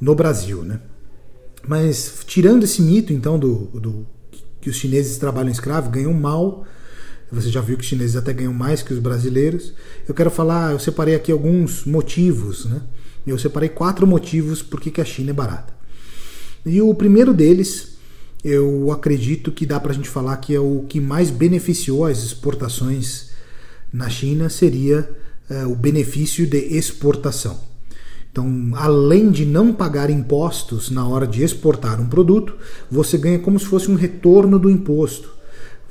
no 0.00 0.14
Brasil, 0.16 0.64
né? 0.64 0.80
Mas 1.68 2.24
tirando 2.26 2.64
esse 2.64 2.82
mito 2.82 3.12
então 3.12 3.38
do, 3.38 3.68
do 3.72 4.06
que 4.62 4.70
os 4.70 4.76
chineses 4.76 5.18
trabalham 5.18 5.50
escravo, 5.50 5.90
ganham 5.90 6.14
mal. 6.14 6.64
Você 7.30 7.50
já 7.50 7.60
viu 7.60 7.76
que 7.76 7.82
os 7.82 7.88
chineses 7.88 8.14
até 8.14 8.32
ganham 8.32 8.54
mais 8.54 8.80
que 8.80 8.92
os 8.92 9.00
brasileiros. 9.00 9.74
Eu 10.08 10.14
quero 10.14 10.30
falar, 10.30 10.72
eu 10.72 10.78
separei 10.78 11.16
aqui 11.16 11.32
alguns 11.32 11.84
motivos, 11.84 12.64
né? 12.64 12.80
Eu 13.26 13.36
separei 13.38 13.68
quatro 13.68 14.06
motivos 14.06 14.62
por 14.62 14.80
que 14.80 15.00
a 15.00 15.04
China 15.04 15.30
é 15.30 15.34
barata. 15.34 15.74
E 16.64 16.80
o 16.80 16.94
primeiro 16.94 17.34
deles, 17.34 17.96
eu 18.44 18.92
acredito 18.92 19.50
que 19.50 19.66
dá 19.66 19.80
para 19.80 19.90
a 19.90 19.94
gente 19.94 20.08
falar 20.08 20.36
que 20.36 20.54
é 20.54 20.60
o 20.60 20.84
que 20.88 21.00
mais 21.00 21.28
beneficiou 21.28 22.04
as 22.06 22.22
exportações 22.22 23.30
na 23.92 24.08
China, 24.08 24.48
seria 24.48 25.10
é, 25.50 25.66
o 25.66 25.74
benefício 25.74 26.46
de 26.46 26.58
exportação. 26.76 27.71
Então, 28.32 28.70
além 28.76 29.30
de 29.30 29.44
não 29.44 29.74
pagar 29.74 30.08
impostos 30.08 30.90
na 30.90 31.06
hora 31.06 31.26
de 31.26 31.44
exportar 31.44 32.00
um 32.00 32.06
produto, 32.06 32.56
você 32.90 33.18
ganha 33.18 33.38
como 33.38 33.60
se 33.60 33.66
fosse 33.66 33.90
um 33.90 33.94
retorno 33.94 34.58
do 34.58 34.70
imposto. 34.70 35.41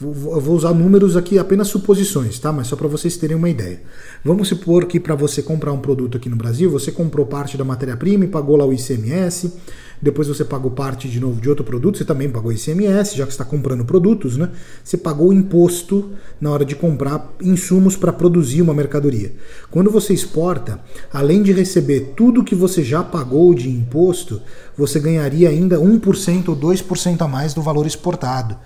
Vou 0.04 0.56
usar 0.56 0.74
números 0.74 1.16
aqui, 1.16 1.38
apenas 1.38 1.68
suposições, 1.68 2.40
tá? 2.40 2.52
Mas 2.52 2.66
só 2.66 2.76
para 2.76 2.88
vocês 2.88 3.18
terem 3.18 3.38
uma 3.38 3.52
ideia. 3.52 3.84
Vamos 4.26 4.48
supor 4.48 4.86
que 4.86 5.00
para 5.00 5.14
você 5.14 5.44
comprar 5.44 5.72
um 5.72 5.78
produto 5.78 6.18
aqui 6.18 6.28
no 6.28 6.36
Brasil, 6.36 6.72
você 6.72 6.92
comprou 6.92 7.24
parte 7.24 7.56
da 7.56 7.64
matéria-prima 7.64 8.26
e 8.26 8.28
pagou 8.28 8.58
lá 8.58 8.66
o 8.66 8.74
ICMS, 8.74 9.54
depois 10.02 10.28
você 10.28 10.44
pagou 10.44 10.72
parte 10.72 11.08
de 11.08 11.20
novo 11.20 11.40
de 11.40 11.48
outro 11.48 11.64
produto, 11.64 12.00
você 12.00 12.04
também 12.04 12.32
pagou 12.32 12.52
ICMS, 12.52 13.16
já 13.16 13.28
que 13.28 13.32
está 13.32 13.46
comprando 13.46 13.86
produtos, 13.86 14.38
né? 14.38 14.50
Você 14.84 14.98
pagou 14.98 15.32
imposto 15.32 16.10
na 16.40 16.50
hora 16.50 16.66
de 16.66 16.76
comprar 16.76 17.32
insumos 17.40 17.96
para 17.96 18.12
produzir 18.12 18.64
uma 18.64 18.74
mercadoria. 18.74 19.32
Quando 19.70 19.92
você 19.92 20.16
exporta, 20.16 20.80
além 21.14 21.44
de 21.44 21.52
receber 21.52 22.14
tudo 22.18 22.44
que 22.44 22.56
você 22.56 22.84
já 22.84 23.04
pagou 23.04 23.54
de 23.54 23.70
imposto, 23.70 24.42
você 24.76 25.00
ganharia 25.00 25.50
ainda 25.50 25.78
1% 25.78 26.50
ou 26.50 26.56
2% 26.56 27.22
a 27.22 27.28
mais 27.28 27.54
do 27.54 27.62
valor 27.62 27.86
exportado. 27.86 28.58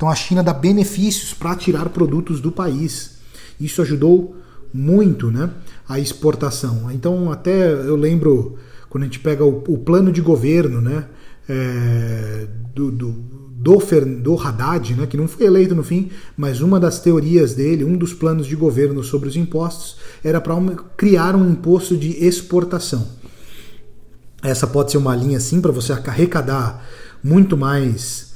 Então 0.00 0.08
a 0.08 0.14
China 0.14 0.42
dá 0.42 0.54
benefícios 0.54 1.34
para 1.34 1.54
tirar 1.54 1.90
produtos 1.90 2.40
do 2.40 2.50
país. 2.50 3.18
Isso 3.60 3.82
ajudou 3.82 4.34
muito 4.72 5.30
né, 5.30 5.50
a 5.86 6.00
exportação. 6.00 6.90
Então, 6.90 7.30
até 7.30 7.70
eu 7.70 7.96
lembro 7.96 8.56
quando 8.88 9.02
a 9.02 9.04
gente 9.04 9.18
pega 9.18 9.44
o, 9.44 9.62
o 9.68 9.76
plano 9.76 10.10
de 10.10 10.22
governo 10.22 10.80
né, 10.80 11.04
é, 11.46 12.46
do, 12.74 12.90
do, 12.90 13.12
do, 13.12 13.78
do 14.22 14.40
Haddad, 14.40 14.94
né, 14.94 15.06
que 15.06 15.18
não 15.18 15.28
foi 15.28 15.44
eleito 15.44 15.74
no 15.74 15.82
fim, 15.82 16.08
mas 16.34 16.62
uma 16.62 16.80
das 16.80 16.98
teorias 17.00 17.52
dele, 17.52 17.84
um 17.84 17.98
dos 17.98 18.14
planos 18.14 18.46
de 18.46 18.56
governo 18.56 19.04
sobre 19.04 19.28
os 19.28 19.36
impostos, 19.36 19.98
era 20.24 20.40
para 20.40 20.54
criar 20.96 21.36
um 21.36 21.46
imposto 21.46 21.94
de 21.94 22.24
exportação. 22.24 23.06
Essa 24.42 24.66
pode 24.66 24.92
ser 24.92 24.96
uma 24.96 25.14
linha 25.14 25.36
assim 25.36 25.60
para 25.60 25.72
você 25.72 25.92
arrecadar 25.92 26.86
muito 27.22 27.54
mais 27.54 28.29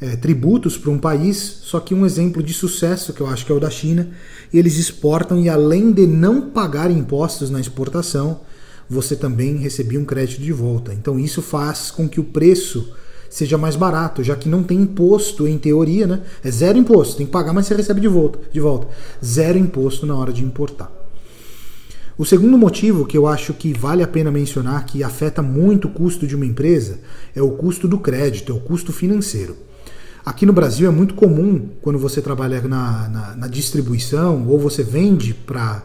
é, 0.00 0.14
tributos 0.16 0.76
para 0.76 0.90
um 0.90 0.98
país, 0.98 1.60
só 1.62 1.80
que 1.80 1.94
um 1.94 2.04
exemplo 2.04 2.42
de 2.42 2.52
sucesso 2.52 3.12
que 3.12 3.20
eu 3.20 3.26
acho 3.26 3.46
que 3.46 3.52
é 3.52 3.54
o 3.54 3.60
da 3.60 3.70
China, 3.70 4.10
eles 4.52 4.76
exportam 4.76 5.40
e 5.40 5.48
além 5.48 5.92
de 5.92 6.06
não 6.06 6.50
pagar 6.50 6.90
impostos 6.90 7.50
na 7.50 7.60
exportação, 7.60 8.40
você 8.88 9.16
também 9.16 9.56
recebia 9.56 9.98
um 9.98 10.04
crédito 10.04 10.40
de 10.40 10.52
volta. 10.52 10.92
Então 10.92 11.18
isso 11.18 11.42
faz 11.42 11.90
com 11.90 12.08
que 12.08 12.20
o 12.20 12.24
preço 12.24 12.92
seja 13.28 13.58
mais 13.58 13.74
barato, 13.74 14.22
já 14.22 14.36
que 14.36 14.48
não 14.48 14.62
tem 14.62 14.78
imposto 14.80 15.48
em 15.48 15.58
teoria, 15.58 16.06
né? 16.06 16.22
É 16.44 16.50
zero 16.50 16.78
imposto, 16.78 17.16
tem 17.16 17.26
que 17.26 17.32
pagar, 17.32 17.52
mas 17.52 17.66
você 17.66 17.74
recebe 17.74 18.00
de 18.00 18.08
volta, 18.08 18.38
de 18.52 18.60
volta. 18.60 18.86
Zero 19.24 19.58
imposto 19.58 20.06
na 20.06 20.14
hora 20.14 20.32
de 20.32 20.44
importar. 20.44 20.92
O 22.18 22.24
segundo 22.24 22.56
motivo 22.56 23.04
que 23.04 23.18
eu 23.18 23.26
acho 23.26 23.52
que 23.52 23.74
vale 23.74 24.02
a 24.02 24.08
pena 24.08 24.30
mencionar, 24.30 24.86
que 24.86 25.02
afeta 25.02 25.42
muito 25.42 25.88
o 25.88 25.90
custo 25.90 26.26
de 26.26 26.34
uma 26.34 26.46
empresa, 26.46 26.98
é 27.34 27.42
o 27.42 27.50
custo 27.50 27.86
do 27.86 27.98
crédito, 27.98 28.52
é 28.52 28.54
o 28.54 28.60
custo 28.60 28.92
financeiro. 28.92 29.56
Aqui 30.26 30.44
no 30.44 30.52
Brasil 30.52 30.88
é 30.88 30.90
muito 30.90 31.14
comum, 31.14 31.68
quando 31.80 32.00
você 32.00 32.20
trabalha 32.20 32.60
na, 32.62 33.08
na, 33.08 33.36
na 33.36 33.46
distribuição 33.46 34.44
ou 34.48 34.58
você 34.58 34.82
vende 34.82 35.32
para 35.32 35.84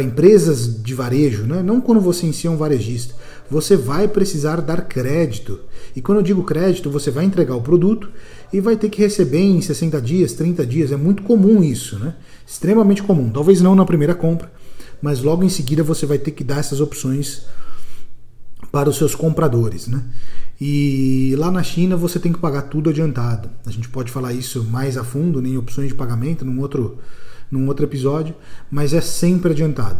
empresas 0.00 0.80
de 0.80 0.94
varejo, 0.94 1.42
né? 1.42 1.60
não 1.60 1.80
quando 1.80 2.00
você 2.00 2.24
em 2.24 2.32
si 2.32 2.46
é 2.46 2.50
um 2.50 2.56
varejista, 2.56 3.16
você 3.50 3.76
vai 3.76 4.06
precisar 4.06 4.60
dar 4.60 4.82
crédito. 4.82 5.58
E 5.96 6.00
quando 6.00 6.18
eu 6.18 6.22
digo 6.22 6.44
crédito, 6.44 6.88
você 6.88 7.10
vai 7.10 7.24
entregar 7.24 7.56
o 7.56 7.60
produto 7.60 8.08
e 8.52 8.60
vai 8.60 8.76
ter 8.76 8.88
que 8.88 9.02
receber 9.02 9.40
em 9.40 9.60
60 9.60 10.00
dias, 10.00 10.34
30 10.34 10.64
dias. 10.64 10.92
É 10.92 10.96
muito 10.96 11.24
comum 11.24 11.64
isso, 11.64 11.98
né? 11.98 12.14
extremamente 12.46 13.02
comum. 13.02 13.28
Talvez 13.28 13.60
não 13.60 13.74
na 13.74 13.84
primeira 13.84 14.14
compra, 14.14 14.52
mas 15.02 15.20
logo 15.20 15.42
em 15.42 15.48
seguida 15.48 15.82
você 15.82 16.06
vai 16.06 16.18
ter 16.18 16.30
que 16.30 16.44
dar 16.44 16.60
essas 16.60 16.80
opções 16.80 17.42
para 18.70 18.88
os 18.88 18.96
seus 18.96 19.16
compradores. 19.16 19.88
Né? 19.88 20.00
E 20.60 21.34
lá 21.36 21.50
na 21.50 21.62
China 21.62 21.96
você 21.96 22.18
tem 22.18 22.32
que 22.32 22.38
pagar 22.38 22.62
tudo 22.62 22.90
adiantado. 22.90 23.50
A 23.66 23.70
gente 23.70 23.88
pode 23.88 24.12
falar 24.12 24.32
isso 24.32 24.64
mais 24.64 24.96
a 24.96 25.04
fundo 25.04 25.44
em 25.44 25.56
opções 25.56 25.88
de 25.88 25.94
pagamento 25.94 26.44
num 26.44 26.60
outro, 26.60 26.98
num 27.50 27.66
outro 27.66 27.84
episódio, 27.84 28.34
mas 28.70 28.92
é 28.92 29.00
sempre 29.00 29.52
adiantado. 29.52 29.98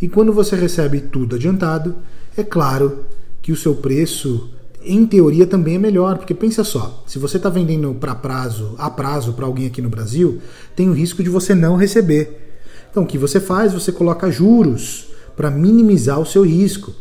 E 0.00 0.08
quando 0.08 0.32
você 0.32 0.56
recebe 0.56 1.00
tudo 1.00 1.36
adiantado, 1.36 1.96
é 2.36 2.42
claro 2.42 3.04
que 3.42 3.52
o 3.52 3.56
seu 3.56 3.74
preço, 3.74 4.50
em 4.82 5.06
teoria, 5.06 5.46
também 5.46 5.76
é 5.76 5.78
melhor, 5.78 6.18
porque 6.18 6.34
pensa 6.34 6.64
só, 6.64 7.04
se 7.06 7.18
você 7.18 7.36
está 7.36 7.48
vendendo 7.48 7.94
para 7.94 8.14
prazo, 8.14 8.74
a 8.78 8.90
prazo 8.90 9.32
para 9.32 9.46
alguém 9.46 9.66
aqui 9.66 9.82
no 9.82 9.90
Brasil, 9.90 10.40
tem 10.74 10.88
o 10.88 10.94
risco 10.94 11.22
de 11.22 11.30
você 11.30 11.54
não 11.54 11.76
receber. 11.76 12.58
Então 12.90 13.02
o 13.02 13.06
que 13.06 13.18
você 13.18 13.40
faz? 13.40 13.72
Você 13.72 13.90
coloca 13.90 14.30
juros 14.30 15.08
para 15.36 15.50
minimizar 15.50 16.20
o 16.20 16.26
seu 16.26 16.42
risco. 16.42 16.94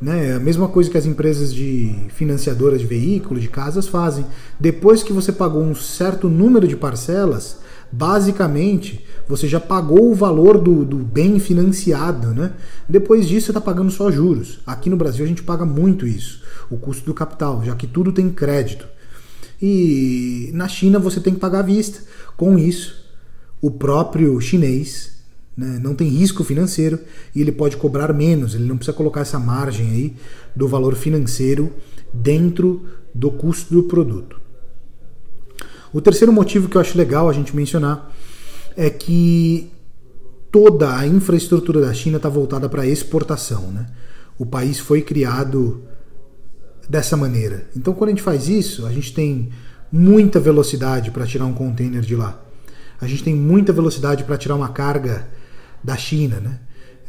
Né? 0.00 0.34
A 0.34 0.38
mesma 0.38 0.68
coisa 0.68 0.88
que 0.88 0.96
as 0.96 1.06
empresas 1.06 1.52
de 1.52 1.94
financiadoras 2.10 2.80
de 2.80 2.86
veículos, 2.86 3.42
de 3.42 3.48
casas 3.48 3.88
fazem. 3.88 4.24
Depois 4.58 5.02
que 5.02 5.12
você 5.12 5.32
pagou 5.32 5.62
um 5.62 5.74
certo 5.74 6.28
número 6.28 6.68
de 6.68 6.76
parcelas, 6.76 7.58
basicamente 7.90 9.04
você 9.26 9.48
já 9.48 9.58
pagou 9.58 10.10
o 10.10 10.14
valor 10.14 10.58
do, 10.58 10.84
do 10.84 10.98
bem 10.98 11.38
financiado. 11.40 12.28
Né? 12.28 12.52
Depois 12.88 13.26
disso 13.26 13.46
você 13.46 13.50
está 13.50 13.60
pagando 13.60 13.90
só 13.90 14.10
juros. 14.10 14.60
Aqui 14.66 14.88
no 14.88 14.96
Brasil 14.96 15.24
a 15.24 15.28
gente 15.28 15.42
paga 15.42 15.64
muito 15.64 16.06
isso, 16.06 16.42
o 16.70 16.76
custo 16.76 17.04
do 17.04 17.14
capital, 17.14 17.64
já 17.64 17.74
que 17.74 17.86
tudo 17.86 18.12
tem 18.12 18.30
crédito. 18.30 18.86
E 19.60 20.50
na 20.54 20.68
China 20.68 21.00
você 21.00 21.20
tem 21.20 21.34
que 21.34 21.40
pagar 21.40 21.60
à 21.60 21.62
vista. 21.62 22.00
Com 22.36 22.56
isso, 22.56 23.04
o 23.60 23.72
próprio 23.72 24.40
chinês 24.40 25.17
né? 25.58 25.80
não 25.82 25.92
tem 25.92 26.08
risco 26.08 26.44
financeiro 26.44 27.00
e 27.34 27.40
ele 27.40 27.50
pode 27.50 27.76
cobrar 27.76 28.12
menos, 28.12 28.54
ele 28.54 28.64
não 28.64 28.76
precisa 28.76 28.96
colocar 28.96 29.22
essa 29.22 29.40
margem 29.40 29.90
aí 29.90 30.16
do 30.54 30.68
valor 30.68 30.94
financeiro 30.94 31.72
dentro 32.14 32.86
do 33.12 33.32
custo 33.32 33.74
do 33.74 33.82
produto. 33.82 34.40
O 35.92 36.00
terceiro 36.00 36.32
motivo 36.32 36.68
que 36.68 36.76
eu 36.76 36.80
acho 36.80 36.96
legal 36.96 37.28
a 37.28 37.32
gente 37.32 37.56
mencionar 37.56 38.14
é 38.76 38.88
que 38.88 39.72
toda 40.52 40.96
a 40.96 41.04
infraestrutura 41.04 41.80
da 41.80 41.92
China 41.92 42.18
está 42.18 42.28
voltada 42.28 42.68
para 42.68 42.86
exportação. 42.86 43.72
Né? 43.72 43.86
O 44.38 44.46
país 44.46 44.78
foi 44.78 45.02
criado 45.02 45.82
dessa 46.88 47.16
maneira. 47.16 47.68
Então, 47.76 47.92
quando 47.94 48.10
a 48.10 48.12
gente 48.12 48.22
faz 48.22 48.48
isso, 48.48 48.86
a 48.86 48.92
gente 48.92 49.12
tem 49.12 49.48
muita 49.90 50.38
velocidade 50.38 51.10
para 51.10 51.26
tirar 51.26 51.46
um 51.46 51.52
container 51.52 52.02
de 52.02 52.14
lá. 52.14 52.40
A 53.00 53.06
gente 53.08 53.24
tem 53.24 53.34
muita 53.34 53.72
velocidade 53.72 54.22
para 54.22 54.36
tirar 54.36 54.54
uma 54.54 54.68
carga 54.68 55.26
da 55.82 55.96
China. 55.96 56.40
Né? 56.40 56.58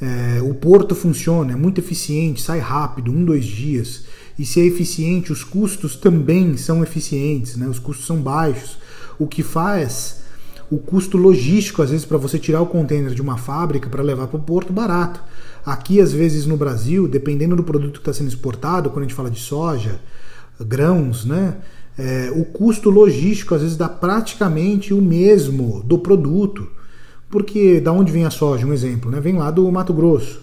É, 0.01 0.41
o 0.41 0.53
porto 0.53 0.95
funciona, 0.95 1.53
é 1.53 1.55
muito 1.55 1.79
eficiente, 1.79 2.41
sai 2.41 2.59
rápido, 2.59 3.11
um, 3.11 3.23
dois 3.23 3.45
dias. 3.45 4.05
E 4.37 4.45
se 4.45 4.59
é 4.61 4.65
eficiente, 4.65 5.31
os 5.31 5.43
custos 5.43 5.95
também 5.95 6.55
são 6.55 6.81
eficientes, 6.81 7.57
né? 7.57 7.67
os 7.67 7.79
custos 7.79 8.05
são 8.05 8.21
baixos. 8.21 8.77
O 9.17 9.27
que 9.27 9.43
faz 9.43 10.19
o 10.71 10.77
custo 10.77 11.17
logístico, 11.17 11.81
às 11.81 11.89
vezes, 11.89 12.05
para 12.05 12.17
você 12.17 12.37
tirar 12.37 12.61
o 12.61 12.67
container 12.67 13.13
de 13.13 13.21
uma 13.21 13.37
fábrica 13.37 13.89
para 13.89 14.03
levar 14.03 14.27
para 14.27 14.37
o 14.37 14.43
porto, 14.43 14.71
barato. 14.71 15.19
Aqui, 15.65 15.99
às 15.99 16.13
vezes, 16.13 16.45
no 16.45 16.55
Brasil, 16.55 17.07
dependendo 17.07 17.55
do 17.55 17.63
produto 17.63 17.93
que 17.93 17.99
está 17.99 18.13
sendo 18.13 18.27
exportado, 18.27 18.89
quando 18.89 18.99
a 18.99 19.07
gente 19.07 19.15
fala 19.15 19.31
de 19.31 19.39
soja, 19.39 19.99
grãos, 20.59 21.25
né? 21.25 21.57
É, 21.97 22.31
o 22.33 22.45
custo 22.45 22.89
logístico, 22.89 23.55
às 23.55 23.61
vezes, 23.61 23.75
dá 23.75 23.89
praticamente 23.89 24.93
o 24.93 25.01
mesmo 25.01 25.81
do 25.83 25.97
produto. 25.97 26.67
Porque 27.29 27.79
da 27.79 27.91
onde 27.91 28.11
vem 28.11 28.25
a 28.25 28.31
soja, 28.31 28.65
um 28.65 28.73
exemplo, 28.73 29.11
né? 29.11 29.19
Vem 29.19 29.37
lá 29.37 29.51
do 29.51 29.71
Mato 29.71 29.93
Grosso, 29.93 30.41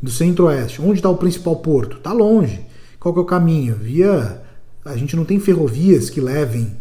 do 0.00 0.08
Centro-Oeste. 0.08 0.80
Onde 0.80 1.00
está 1.00 1.10
o 1.10 1.16
principal 1.16 1.56
porto? 1.56 1.96
Está 1.96 2.12
longe. 2.12 2.60
Qual 3.00 3.12
que 3.12 3.18
é 3.18 3.22
o 3.22 3.26
caminho? 3.26 3.74
Via. 3.74 4.42
A 4.84 4.96
gente 4.96 5.16
não 5.16 5.24
tem 5.24 5.40
ferrovias 5.40 6.08
que 6.08 6.20
levem 6.20 6.76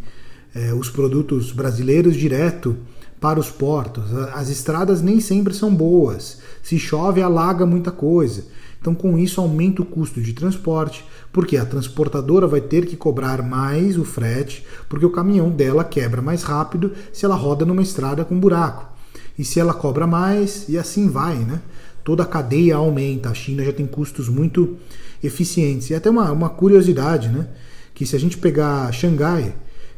é, 0.53 0.73
os 0.73 0.89
produtos 0.89 1.51
brasileiros 1.51 2.15
direto 2.15 2.77
para 3.19 3.39
os 3.39 3.49
portos. 3.49 4.13
As 4.31 4.47
estradas 4.49 5.01
nem 5.01 5.19
sempre 5.19 5.55
são 5.55 5.73
boas. 5.73 6.37
Se 6.61 6.77
chove, 6.77 7.21
alaga 7.21 7.65
muita 7.65 7.91
coisa. 7.91 8.45
Então, 8.79 8.93
com 8.93 9.17
isso, 9.17 9.41
aumenta 9.41 9.81
o 9.81 9.85
custo 9.85 10.21
de 10.21 10.33
transporte, 10.33 11.03
porque 11.33 11.57
a 11.57 11.65
transportadora 11.65 12.45
vai 12.45 12.61
ter 12.61 12.85
que 12.85 12.95
cobrar 12.95 13.41
mais 13.41 13.97
o 13.97 14.05
frete, 14.05 14.63
porque 14.87 15.05
o 15.05 15.09
caminhão 15.09 15.49
dela 15.49 15.83
quebra 15.83 16.21
mais 16.21 16.43
rápido 16.43 16.91
se 17.11 17.25
ela 17.25 17.35
roda 17.35 17.65
numa 17.65 17.81
estrada 17.81 18.23
com 18.23 18.39
buraco 18.39 18.96
e 19.37 19.43
se 19.43 19.59
ela 19.59 19.73
cobra 19.73 20.07
mais, 20.07 20.65
e 20.67 20.77
assim 20.77 21.09
vai, 21.09 21.35
né? 21.35 21.61
Toda 22.03 22.23
a 22.23 22.25
cadeia 22.25 22.75
aumenta. 22.75 23.29
A 23.29 23.33
China 23.33 23.63
já 23.63 23.71
tem 23.71 23.85
custos 23.85 24.29
muito 24.29 24.77
eficientes. 25.23 25.89
E 25.89 25.95
até 25.95 26.09
uma, 26.09 26.31
uma 26.31 26.49
curiosidade, 26.49 27.29
né? 27.29 27.47
Que 27.93 28.05
se 28.05 28.15
a 28.15 28.19
gente 28.19 28.37
pegar 28.37 28.91
Xangai, 28.91 29.53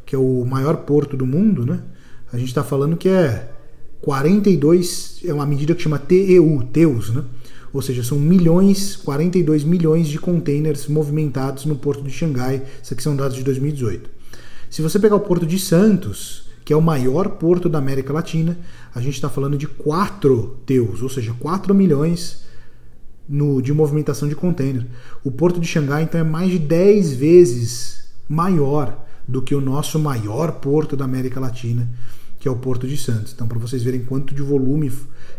que 0.05 0.15
é 0.15 0.19
o 0.19 0.43
maior 0.45 0.77
porto 0.77 1.15
do 1.15 1.25
mundo, 1.25 1.65
né? 1.65 1.81
A 2.33 2.37
gente 2.37 2.49
está 2.49 2.63
falando 2.63 2.97
que 2.97 3.09
é 3.09 3.49
42, 4.01 5.21
é 5.25 5.33
uma 5.33 5.45
medida 5.45 5.75
que 5.75 5.81
chama 5.81 5.99
TEU, 5.99 6.63
TEUS, 6.71 7.11
né? 7.11 7.23
ou 7.71 7.81
seja, 7.81 8.03
são 8.03 8.17
milhões, 8.17 8.95
42 8.95 9.63
milhões 9.63 10.07
de 10.07 10.17
containers 10.17 10.87
movimentados 10.87 11.65
no 11.65 11.75
porto 11.75 12.01
de 12.01 12.11
Xangai. 12.11 12.63
Isso 12.81 12.93
aqui 12.93 13.03
são 13.03 13.15
dados 13.15 13.35
de 13.35 13.43
2018. 13.43 14.09
Se 14.69 14.81
você 14.81 14.99
pegar 14.99 15.15
o 15.15 15.19
porto 15.19 15.45
de 15.45 15.59
Santos, 15.59 16.48
que 16.69 16.73
é 16.73 16.77
o 16.77 16.81
maior 16.83 17.29
porto 17.29 17.67
da 17.67 17.79
América 17.79 18.13
Latina, 18.13 18.55
a 18.93 19.01
gente 19.01 19.15
está 19.15 19.27
falando 19.27 19.57
de 19.57 19.65
4 19.65 20.59
teus, 20.67 21.01
ou 21.01 21.09
seja, 21.09 21.33
4 21.39 21.73
milhões 21.73 22.43
no, 23.27 23.59
de 23.59 23.73
movimentação 23.73 24.29
de 24.29 24.35
container. 24.35 24.85
O 25.23 25.31
porto 25.31 25.59
de 25.59 25.65
Xangai, 25.65 26.03
então, 26.03 26.21
é 26.21 26.23
mais 26.23 26.51
de 26.51 26.59
10 26.59 27.15
vezes 27.15 28.11
maior 28.29 29.03
do 29.27 29.41
que 29.41 29.55
o 29.55 29.59
nosso 29.59 29.97
maior 29.97 30.59
porto 30.59 30.95
da 30.95 31.05
América 31.05 31.39
Latina, 31.39 31.89
que 32.39 32.47
é 32.47 32.51
o 32.51 32.57
Porto 32.57 32.87
de 32.87 32.97
Santos. 32.97 33.33
Então, 33.33 33.47
para 33.47 33.57
vocês 33.57 33.81
verem 33.81 34.05
quanto 34.05 34.35
de 34.35 34.43
volume 34.43 34.93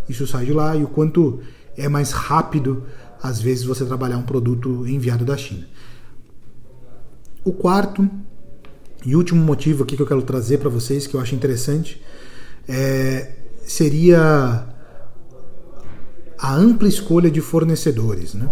isso 0.08 0.26
sai 0.26 0.46
de 0.46 0.52
lá 0.52 0.74
e 0.74 0.82
o 0.82 0.88
quanto 0.88 1.38
é 1.76 1.88
mais 1.88 2.10
rápido, 2.10 2.82
às 3.22 3.40
vezes, 3.40 3.62
você 3.62 3.84
trabalhar 3.84 4.18
um 4.18 4.24
produto 4.24 4.84
enviado 4.84 5.24
da 5.24 5.36
China. 5.36 5.64
O 7.44 7.52
quarto 7.52 8.10
e 9.04 9.16
último 9.16 9.42
motivo 9.42 9.82
aqui 9.82 9.96
que 9.96 10.02
eu 10.02 10.06
quero 10.06 10.22
trazer 10.22 10.58
para 10.58 10.68
vocês, 10.68 11.06
que 11.06 11.14
eu 11.14 11.20
acho 11.20 11.34
interessante, 11.34 12.00
é, 12.68 13.32
seria 13.64 14.66
a 16.38 16.54
ampla 16.54 16.88
escolha 16.88 17.30
de 17.30 17.40
fornecedores. 17.40 18.34
Né? 18.34 18.48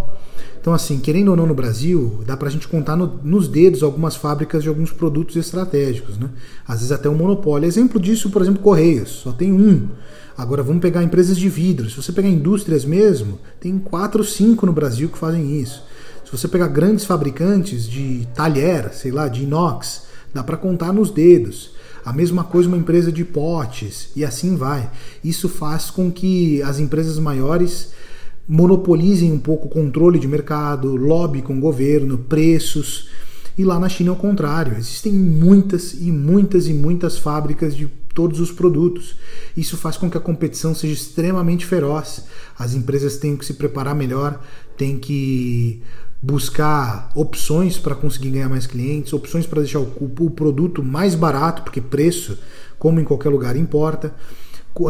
Então, 0.61 0.73
assim, 0.73 0.99
querendo 0.99 1.29
ou 1.29 1.37
não 1.37 1.47
no 1.47 1.55
Brasil, 1.55 2.23
dá 2.27 2.37
para 2.37 2.49
a 2.49 2.51
gente 2.51 2.67
contar 2.67 2.97
no, 2.97 3.21
nos 3.23 3.49
dedos 3.49 3.83
algumas 3.83 4.17
fábricas 4.17 4.63
de 4.63 4.69
alguns 4.69 4.93
produtos 4.93 5.37
estratégicos. 5.37 6.19
Né? 6.19 6.31
Às 6.67 6.77
vezes 6.77 6.93
até 6.93 7.09
um 7.09 7.15
monopólio. 7.15 7.67
Exemplo 7.67 8.01
disso, 8.01 8.31
por 8.31 8.43
exemplo, 8.43 8.63
Correios, 8.63 9.11
só 9.11 9.33
tem 9.33 9.53
um. 9.53 9.89
Agora 10.37 10.63
vamos 10.63 10.81
pegar 10.81 11.03
empresas 11.03 11.37
de 11.37 11.49
vidro. 11.49 11.91
Se 11.91 11.97
você 11.97 12.13
pegar 12.13 12.29
indústrias 12.29 12.85
mesmo, 12.85 13.39
tem 13.61 13.79
quatro, 13.79 14.23
cinco 14.23 14.67
no 14.67 14.73
Brasil 14.73 15.09
que 15.09 15.19
fazem 15.19 15.61
isso. 15.61 15.83
Se 16.25 16.31
você 16.31 16.47
pegar 16.47 16.69
grandes 16.69 17.05
fabricantes 17.05 17.89
de 17.89 18.29
talher, 18.35 18.93
sei 18.93 19.11
lá, 19.11 19.29
de 19.29 19.43
inox, 19.45 20.08
dá 20.33 20.43
para 20.43 20.57
contar 20.57 20.93
nos 20.93 21.11
dedos. 21.11 21.73
A 22.05 22.13
mesma 22.13 22.45
coisa 22.45 22.69
uma 22.69 22.79
empresa 22.79 23.13
de 23.13 23.25
potes 23.25 24.11
e 24.17 24.25
assim 24.25 24.57
vai. 24.57 24.91
Isso 25.23 25.49
faz 25.49 25.91
com 25.91 26.11
que 26.11 26.63
as 26.63 26.79
empresas 26.79 27.19
maiores 27.19 27.93
monopolizem 28.49 29.31
um 29.31 29.39
pouco 29.39 29.67
o 29.67 29.71
controle 29.71 30.19
de 30.19 30.27
mercado, 30.27 30.97
lobby 30.97 31.43
com 31.43 31.59
o 31.59 31.61
governo, 31.61 32.17
preços. 32.17 33.09
E 33.59 33.65
lá 33.65 33.79
na 33.79 33.89
China 33.89 34.11
é 34.11 34.13
o 34.13 34.17
contrário. 34.17 34.77
Existem 34.79 35.13
muitas 35.13 35.93
e 35.93 36.11
muitas 36.11 36.67
e 36.67 36.73
muitas 36.73 37.19
fábricas 37.19 37.77
de 37.77 37.87
todos 38.15 38.41
os 38.41 38.51
produtos. 38.51 39.17
Isso 39.57 39.77
faz 39.77 39.97
com 39.97 40.11
que 40.11 40.17
a 40.17 40.21
competição 40.21 40.75
seja 40.75 40.95
extremamente 40.95 41.67
feroz. 41.67 42.25
As 42.59 42.75
empresas 42.75 43.17
têm 43.17 43.37
que 43.37 43.45
se 43.45 43.55
preparar 43.55 43.95
melhor, 43.95 44.41
têm 44.77 44.99
que 44.99 45.83
buscar 46.21 47.11
opções 47.15 47.79
para 47.79 47.95
conseguir 47.95 48.31
ganhar 48.31 48.49
mais 48.49 48.67
clientes, 48.67 49.13
opções 49.13 49.47
para 49.47 49.61
deixar 49.61 49.81
o, 49.81 49.93
o, 50.01 50.31
produto 50.31 50.83
mais 50.83 51.15
barato, 51.15 51.63
porque 51.63 51.81
preço, 51.81 52.39
como 52.79 52.99
em 52.99 53.05
qualquer 53.05 53.29
lugar, 53.29 53.57
importa. 53.57 54.13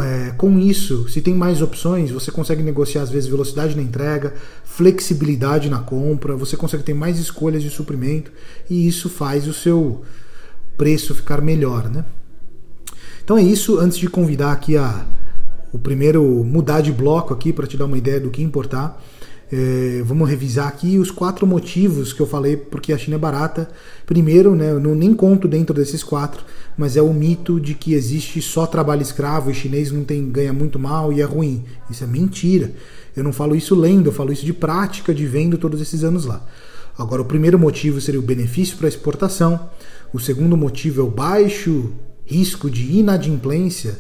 É, 0.03 0.33
com 0.37 0.59
isso, 0.59 1.09
se 1.09 1.23
tem 1.23 1.35
mais 1.35 1.63
opções, 1.63 2.11
você 2.11 2.31
consegue 2.31 2.63
negociar 2.63 3.03
às 3.03 3.11
vezes 3.11 3.29
velocidade 3.29 3.75
na 3.75 3.83
entrega, 3.83 4.35
flexibilidade 4.65 5.71
na 5.71 5.79
compra, 5.79 6.37
você 6.37 6.57
consegue 6.57 6.83
ter 6.83 6.95
mais 6.95 7.19
escolhas 7.19 7.63
de 7.63 7.71
suprimento 7.71 8.31
e 8.69 8.87
isso 8.87 9.09
faz 9.09 9.47
o 9.49 9.55
seu 9.55 10.03
preço 10.77 11.15
ficar 11.15 11.41
melhor, 11.41 11.89
né? 11.89 12.05
Então 13.25 13.37
é 13.37 13.43
isso. 13.43 13.79
Antes 13.79 13.99
de 13.99 14.09
convidar 14.09 14.53
aqui 14.53 14.77
a 14.77 15.07
o 15.73 15.79
primeiro 15.79 16.23
mudar 16.45 16.81
de 16.81 16.93
bloco 16.93 17.35
aqui 17.35 17.53
para 17.53 17.67
te 17.67 17.77
dar 17.77 17.85
uma 17.85 17.99
ideia 17.99 18.21
do 18.21 18.31
que 18.31 18.43
importar. 18.43 18.99
É, 19.51 20.03
vamos 20.05 20.29
revisar 20.29 20.69
aqui 20.69 20.99
os 20.99 21.11
quatro 21.11 21.47
motivos 21.47 22.13
que 22.13 22.21
eu 22.21 22.27
falei 22.27 22.55
porque 22.57 22.93
a 22.93 22.99
China 22.99 23.17
é 23.17 23.19
barata. 23.19 23.69
Primeiro, 24.05 24.55
né, 24.55 24.73
eu 24.73 24.81
não, 24.81 24.95
nem 24.95 25.15
conto 25.15 25.49
dentro 25.49 25.75
desses 25.75 26.03
quatro, 26.03 26.45
mas 26.77 26.97
é 26.97 27.03
o 27.03 27.13
mito 27.15 27.59
de 27.59 27.75
que 27.75 27.95
existe 27.95 28.43
só 28.43 28.67
trabalho 28.67 29.01
escravo 29.01 29.51
e 29.51 29.55
chinês 29.55 29.91
não 29.91 30.05
tem 30.05 30.31
ganha 30.31 30.53
muito 30.53 30.79
mal 30.79 31.13
e 31.13 31.23
é 31.23 31.25
ruim. 31.25 31.65
Isso 31.91 32.05
é 32.05 32.07
mentira. 32.07 32.73
Eu 33.17 33.25
não 33.25 33.33
falo 33.33 33.57
isso 33.57 33.75
lendo, 33.75 34.09
eu 34.09 34.13
falo 34.13 34.33
isso 34.33 34.45
de 34.45 34.53
prática, 34.53 35.15
de 35.15 35.27
vendo 35.27 35.57
todos 35.57 35.81
esses 35.81 36.05
anos 36.05 36.27
lá. 36.27 36.45
Agora, 36.97 37.23
o 37.23 37.25
primeiro 37.25 37.59
motivo 37.59 38.01
seria 38.01 38.21
o 38.21 38.23
benefício 38.23 38.77
para 38.77 38.87
a 38.87 38.89
exportação. 38.89 39.71
O 40.13 40.19
segundo 40.19 40.57
motivo 40.57 41.01
é 41.01 41.05
o 41.05 41.11
baixo 41.11 41.93
risco 42.27 42.71
de 42.71 42.99
inadimplência 42.99 43.99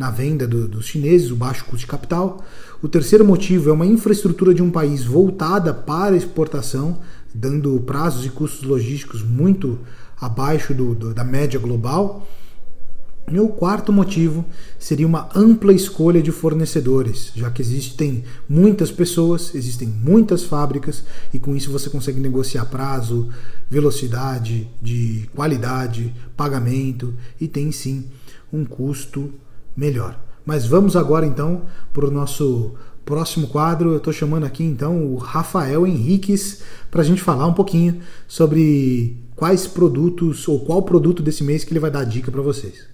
na 0.00 0.10
venda 0.10 0.48
do, 0.48 0.66
dos 0.66 0.86
chineses, 0.86 1.30
o 1.30 1.36
baixo 1.36 1.62
custo 1.66 1.80
de 1.80 1.86
capital. 1.86 2.42
O 2.80 2.88
terceiro 2.88 3.22
motivo 3.22 3.68
é 3.68 3.72
uma 3.74 3.84
infraestrutura 3.84 4.54
de 4.54 4.62
um 4.62 4.70
país 4.70 5.04
voltada 5.04 5.74
para 5.74 6.16
exportação, 6.16 7.00
dando 7.34 7.78
prazos 7.80 8.24
e 8.24 8.30
custos 8.30 8.62
logísticos 8.62 9.22
muito 9.22 9.78
abaixo 10.18 10.72
do, 10.72 10.94
do, 10.94 11.12
da 11.12 11.22
média 11.22 11.60
global. 11.60 12.26
E 13.30 13.38
o 13.38 13.48
quarto 13.48 13.92
motivo 13.92 14.42
seria 14.78 15.06
uma 15.06 15.28
ampla 15.36 15.70
escolha 15.70 16.22
de 16.22 16.32
fornecedores, 16.32 17.30
já 17.36 17.50
que 17.50 17.60
existem 17.60 18.24
muitas 18.48 18.90
pessoas, 18.90 19.54
existem 19.54 19.86
muitas 19.86 20.42
fábricas 20.42 21.04
e 21.30 21.38
com 21.38 21.54
isso 21.54 21.70
você 21.70 21.90
consegue 21.90 22.20
negociar 22.20 22.64
prazo, 22.64 23.28
velocidade, 23.68 24.66
de 24.80 25.28
qualidade, 25.34 26.10
pagamento 26.34 27.12
e 27.38 27.46
tem 27.46 27.70
sim 27.70 28.06
um 28.50 28.64
custo 28.64 29.30
melhor. 29.76 30.18
Mas 30.44 30.66
vamos 30.66 30.96
agora 30.96 31.26
então 31.26 31.62
para 31.92 32.06
o 32.06 32.10
nosso 32.10 32.74
próximo 33.04 33.48
quadro. 33.48 33.92
Eu 33.92 33.98
estou 33.98 34.12
chamando 34.12 34.44
aqui 34.44 34.64
então 34.64 35.04
o 35.04 35.16
Rafael 35.16 35.86
Henriques 35.86 36.62
para 36.90 37.02
a 37.02 37.04
gente 37.04 37.22
falar 37.22 37.46
um 37.46 37.54
pouquinho 37.54 38.00
sobre 38.26 39.16
quais 39.36 39.66
produtos 39.66 40.46
ou 40.48 40.60
qual 40.60 40.82
produto 40.82 41.22
desse 41.22 41.42
mês 41.42 41.64
que 41.64 41.72
ele 41.72 41.80
vai 41.80 41.90
dar 41.90 42.04
dica 42.04 42.30
para 42.30 42.42
vocês. 42.42 42.88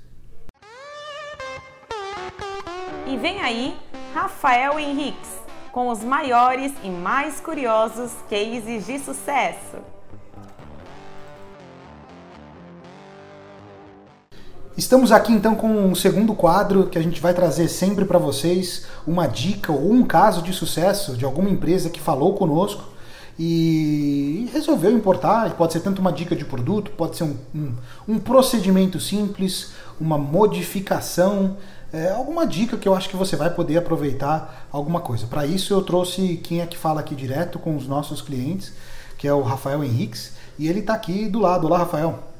E 3.06 3.16
vem 3.16 3.40
aí 3.40 3.74
Rafael 4.14 4.78
Henriques 4.78 5.30
com 5.72 5.88
os 5.90 6.02
maiores 6.02 6.72
e 6.82 6.88
mais 6.88 7.38
curiosos 7.38 8.10
cases 8.30 8.86
de 8.86 8.98
sucesso. 8.98 9.95
Estamos 14.76 15.10
aqui 15.10 15.32
então 15.32 15.54
com 15.54 15.68
um 15.68 15.94
segundo 15.94 16.34
quadro 16.34 16.88
que 16.88 16.98
a 16.98 17.02
gente 17.02 17.18
vai 17.18 17.32
trazer 17.32 17.66
sempre 17.66 18.04
para 18.04 18.18
vocês 18.18 18.84
uma 19.06 19.26
dica 19.26 19.72
ou 19.72 19.90
um 19.90 20.04
caso 20.04 20.42
de 20.42 20.52
sucesso 20.52 21.16
de 21.16 21.24
alguma 21.24 21.48
empresa 21.48 21.88
que 21.88 21.98
falou 21.98 22.34
conosco 22.34 22.84
e 23.38 24.50
resolveu 24.52 24.92
importar. 24.92 25.50
Pode 25.54 25.72
ser 25.72 25.80
tanto 25.80 26.02
uma 26.02 26.12
dica 26.12 26.36
de 26.36 26.44
produto, 26.44 26.90
pode 26.90 27.16
ser 27.16 27.24
um, 27.24 27.38
um, 27.54 27.72
um 28.06 28.18
procedimento 28.18 29.00
simples, 29.00 29.72
uma 29.98 30.18
modificação, 30.18 31.56
é, 31.90 32.10
alguma 32.10 32.46
dica 32.46 32.76
que 32.76 32.86
eu 32.86 32.94
acho 32.94 33.08
que 33.08 33.16
você 33.16 33.34
vai 33.34 33.48
poder 33.48 33.78
aproveitar 33.78 34.68
alguma 34.70 35.00
coisa. 35.00 35.26
Para 35.26 35.46
isso 35.46 35.72
eu 35.72 35.80
trouxe 35.80 36.38
quem 36.44 36.60
é 36.60 36.66
que 36.66 36.76
fala 36.76 37.00
aqui 37.00 37.14
direto 37.14 37.58
com 37.58 37.74
os 37.76 37.88
nossos 37.88 38.20
clientes, 38.20 38.74
que 39.16 39.26
é 39.26 39.32
o 39.32 39.40
Rafael 39.40 39.82
Henriques, 39.82 40.32
e 40.58 40.68
ele 40.68 40.80
está 40.80 40.92
aqui 40.92 41.30
do 41.30 41.38
lado. 41.38 41.66
Olá, 41.66 41.78
Rafael. 41.78 42.35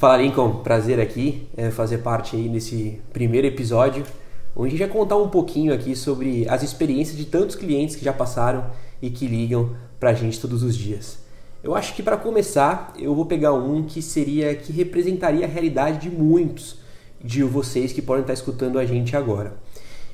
Fala 0.00 0.16
Lincoln, 0.16 0.62
prazer 0.62 0.98
aqui 0.98 1.46
é, 1.54 1.70
fazer 1.70 1.98
parte 1.98 2.34
aí 2.34 2.48
nesse 2.48 2.98
primeiro 3.12 3.46
episódio, 3.46 4.02
onde 4.56 4.68
a 4.68 4.70
gente 4.70 4.78
vai 4.78 4.88
contar 4.88 5.18
um 5.18 5.28
pouquinho 5.28 5.74
aqui 5.74 5.94
sobre 5.94 6.48
as 6.48 6.62
experiências 6.62 7.18
de 7.18 7.26
tantos 7.26 7.54
clientes 7.54 7.96
que 7.96 8.02
já 8.02 8.10
passaram 8.10 8.64
e 9.02 9.10
que 9.10 9.26
ligam 9.26 9.76
pra 9.98 10.14
gente 10.14 10.40
todos 10.40 10.62
os 10.62 10.74
dias. 10.74 11.18
Eu 11.62 11.74
acho 11.74 11.94
que 11.94 12.02
para 12.02 12.16
começar, 12.16 12.94
eu 12.98 13.14
vou 13.14 13.26
pegar 13.26 13.52
um 13.52 13.82
que 13.82 14.00
seria 14.00 14.54
que 14.54 14.72
representaria 14.72 15.44
a 15.44 15.48
realidade 15.48 16.08
de 16.08 16.16
muitos 16.16 16.78
de 17.22 17.42
vocês 17.42 17.92
que 17.92 18.00
podem 18.00 18.22
estar 18.22 18.32
escutando 18.32 18.78
a 18.78 18.86
gente 18.86 19.14
agora. 19.14 19.52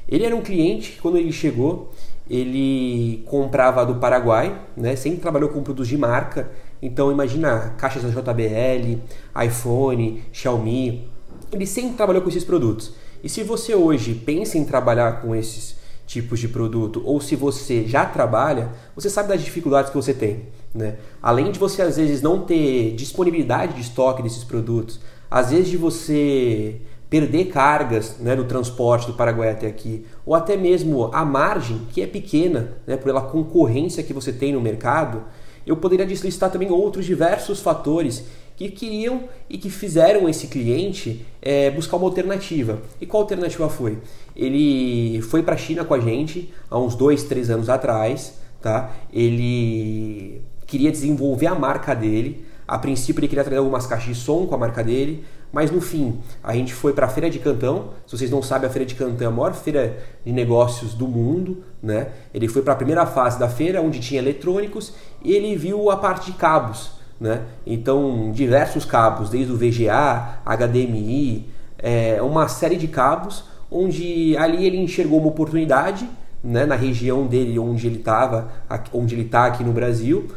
Ele 0.09 0.25
era 0.25 0.35
um 0.35 0.43
cliente 0.43 0.95
que 0.95 1.01
quando 1.01 1.17
ele 1.17 1.31
chegou, 1.31 1.93
ele 2.29 3.23
comprava 3.27 3.87
do 3.87 3.95
Paraguai, 4.01 4.61
né? 4.77 4.97
Sempre 4.97 5.21
trabalhou 5.21 5.49
com 5.51 5.63
produtos 5.63 5.87
de 5.87 5.97
marca 5.97 6.51
então 6.81 7.11
imagina 7.11 7.75
caixas 7.79 8.03
da 8.03 8.09
JBL, 8.09 9.01
iPhone, 9.45 10.23
Xiaomi. 10.33 11.09
Ele 11.53 11.67
sempre 11.67 11.97
trabalhou 11.97 12.23
com 12.23 12.29
esses 12.29 12.45
produtos. 12.45 12.93
E 13.23 13.29
se 13.29 13.43
você 13.43 13.75
hoje 13.75 14.15
pensa 14.15 14.59
em 14.59 14.65
trabalhar 14.65 15.21
com 15.23 15.35
esses 15.35 15.77
tipos 16.07 16.39
de 16.39 16.49
produto, 16.49 17.03
ou 17.05 17.21
se 17.21 17.35
você 17.35 17.85
já 17.87 18.07
trabalha, 18.07 18.71
você 18.95 19.11
sabe 19.11 19.29
das 19.29 19.43
dificuldades 19.43 19.91
que 19.91 19.97
você 19.97 20.15
tem. 20.15 20.45
Né? 20.73 20.97
Além 21.21 21.51
de 21.51 21.59
você 21.59 21.83
às 21.83 21.97
vezes 21.97 22.23
não 22.23 22.43
ter 22.43 22.95
disponibilidade 22.95 23.75
de 23.75 23.81
estoque 23.81 24.23
desses 24.23 24.45
produtos, 24.45 25.01
às 25.31 25.51
vezes 25.51 25.69
de 25.69 25.77
você 25.77 26.81
perder 27.09 27.47
cargas 27.47 28.17
né, 28.21 28.35
no 28.35 28.45
transporte 28.45 29.07
do 29.07 29.15
Paraguai 29.15 29.51
até 29.51 29.67
aqui, 29.67 30.05
ou 30.25 30.35
até 30.35 30.57
mesmo 30.57 31.11
a 31.13 31.25
margem, 31.25 31.81
que 31.93 32.03
é 32.03 32.07
pequena, 32.07 32.73
né, 32.87 32.97
pela 32.97 33.21
concorrência 33.21 34.03
que 34.03 34.13
você 34.13 34.33
tem 34.33 34.53
no 34.53 34.61
mercado, 34.61 35.23
eu 35.67 35.77
poderia 35.77 36.07
listar 36.07 36.51
também 36.51 36.71
outros 36.71 37.05
diversos 37.05 37.61
fatores 37.61 38.25
que 38.57 38.71
queriam 38.71 39.25
e 39.51 39.59
que 39.59 39.69
fizeram 39.69 40.29
esse 40.29 40.47
cliente 40.47 41.27
é, 41.43 41.71
buscar 41.71 41.97
uma 41.97 42.07
alternativa. 42.07 42.81
E 43.01 43.05
qual 43.05 43.25
alternativa 43.25 43.69
foi? 43.69 43.99
Ele 44.35 45.21
foi 45.23 45.43
para 45.43 45.55
a 45.55 45.59
China 45.59 45.85
com 45.85 45.93
a 45.93 46.01
gente 46.01 46.53
há 46.71 46.79
uns 46.79 46.95
dois, 46.95 47.25
três 47.25 47.51
anos 47.51 47.69
atrás, 47.69 48.39
tá? 48.63 48.93
Ele 49.13 50.41
queria 50.67 50.91
desenvolver 50.91 51.47
a 51.47 51.55
marca 51.55 51.95
dele. 51.95 52.45
A 52.67 52.79
princípio 52.79 53.21
ele 53.21 53.29
queria 53.29 53.45
trazer 53.45 53.59
algumas 53.59 53.87
caixas 53.87 54.17
de 54.17 54.23
som 54.23 54.47
com 54.47 54.55
a 54.55 54.59
marca 54.59 54.83
dele, 54.83 55.25
mas 55.53 55.71
no 55.71 55.81
fim 55.81 56.21
a 56.43 56.55
gente 56.55 56.75
foi 56.75 56.93
para 56.93 57.07
a 57.07 57.09
Feira 57.09 57.31
de 57.31 57.39
Cantão. 57.39 57.91
Se 58.07 58.17
vocês 58.17 58.31
não 58.31 58.43
sabem, 58.43 58.69
a 58.69 58.73
Feira 58.73 58.87
de 58.87 58.95
Cantão 58.95 59.27
é 59.27 59.31
a 59.31 59.35
maior 59.35 59.55
feira 59.55 59.99
de 60.25 60.33
negócios 60.33 60.95
do 60.95 61.07
mundo, 61.07 61.65
né? 61.83 62.09
Ele 62.35 62.49
foi 62.49 62.63
para 62.63 62.73
a 62.73 62.77
primeira 62.77 63.07
fase 63.07 63.39
da 63.39 63.49
feira, 63.49 63.81
onde 63.81 64.01
tinha 64.01 64.21
eletrônicos, 64.21 64.95
e 65.23 65.33
ele 65.33 65.57
viu 65.57 65.91
a 65.91 65.97
parte 65.97 66.31
de 66.31 66.39
cabos, 66.39 66.91
né? 67.21 67.43
Então 67.67 68.31
diversos 68.33 68.85
cabos, 68.85 69.31
desde 69.31 69.53
o 69.53 69.57
VGA, 69.57 70.41
HDMI, 70.45 71.49
é, 71.79 72.21
uma 72.23 72.49
série 72.49 72.77
de 72.77 72.89
cabos, 72.89 73.45
onde 73.71 74.37
ali 74.37 74.67
ele 74.67 74.79
enxergou 74.79 75.19
uma 75.19 75.29
oportunidade, 75.29 76.09
né? 76.43 76.67
Na 76.67 76.77
região 76.77 77.27
dele, 77.27 77.59
onde 77.59 77.87
ele 77.87 77.99
estava, 77.99 78.51
onde 78.93 79.15
ele 79.15 79.23
está 79.23 79.47
aqui 79.47 79.65
no 79.65 79.73
Brasil 79.73 80.29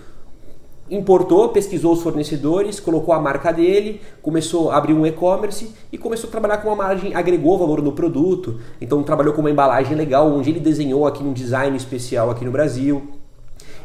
importou, 0.89 1.49
pesquisou 1.49 1.93
os 1.93 2.01
fornecedores, 2.01 2.79
colocou 2.79 3.13
a 3.13 3.19
marca 3.19 3.51
dele, 3.51 4.01
começou 4.21 4.71
a 4.71 4.77
abrir 4.77 4.93
um 4.93 5.05
e-commerce 5.05 5.71
e 5.91 5.97
começou 5.97 6.27
a 6.27 6.31
trabalhar 6.31 6.57
com 6.57 6.69
uma 6.69 6.75
margem, 6.75 7.15
agregou 7.15 7.57
valor 7.57 7.81
no 7.81 7.91
produto. 7.91 8.59
Então 8.81 9.03
trabalhou 9.03 9.33
com 9.33 9.41
uma 9.41 9.51
embalagem 9.51 9.95
legal, 9.95 10.27
onde 10.31 10.49
ele 10.49 10.59
desenhou 10.59 11.05
aqui 11.05 11.23
um 11.23 11.33
design 11.33 11.75
especial 11.77 12.29
aqui 12.29 12.43
no 12.43 12.51
Brasil. 12.51 13.13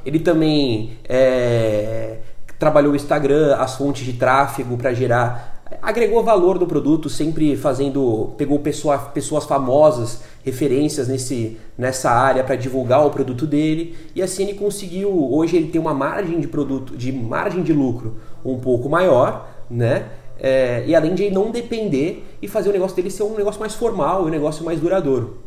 Ele 0.04 0.18
também 0.18 0.98
é, 1.08 2.18
trabalhou 2.58 2.92
o 2.92 2.96
Instagram, 2.96 3.56
as 3.56 3.76
fontes 3.76 4.04
de 4.04 4.14
tráfego 4.14 4.76
para 4.76 4.92
gerar 4.92 5.53
agregou 5.82 6.22
valor 6.22 6.58
no 6.58 6.66
produto, 6.66 7.08
sempre 7.08 7.56
fazendo, 7.56 8.32
pegou 8.36 8.58
pessoa, 8.58 8.98
pessoas 8.98 9.44
famosas, 9.44 10.20
referências 10.44 11.08
nesse, 11.08 11.58
nessa 11.76 12.10
área 12.10 12.42
para 12.44 12.56
divulgar 12.56 13.06
o 13.06 13.10
produto 13.10 13.46
dele 13.46 13.96
e 14.14 14.22
assim 14.22 14.44
ele 14.44 14.54
conseguiu, 14.54 15.10
hoje 15.32 15.56
ele 15.56 15.68
tem 15.68 15.80
uma 15.80 15.94
margem 15.94 16.40
de 16.40 16.46
produto, 16.46 16.96
de 16.96 17.12
margem 17.12 17.62
de 17.62 17.72
lucro 17.72 18.16
um 18.44 18.58
pouco 18.58 18.88
maior, 18.88 19.48
né? 19.70 20.08
É, 20.38 20.84
e 20.86 20.94
além 20.94 21.14
de 21.14 21.30
não 21.30 21.50
depender 21.50 22.24
e 22.42 22.48
fazer 22.48 22.68
o 22.68 22.72
negócio 22.72 22.94
dele 22.96 23.10
ser 23.10 23.22
um 23.22 23.36
negócio 23.36 23.60
mais 23.60 23.74
formal, 23.74 24.24
um 24.24 24.28
negócio 24.28 24.64
mais 24.64 24.80
duradouro. 24.80 25.38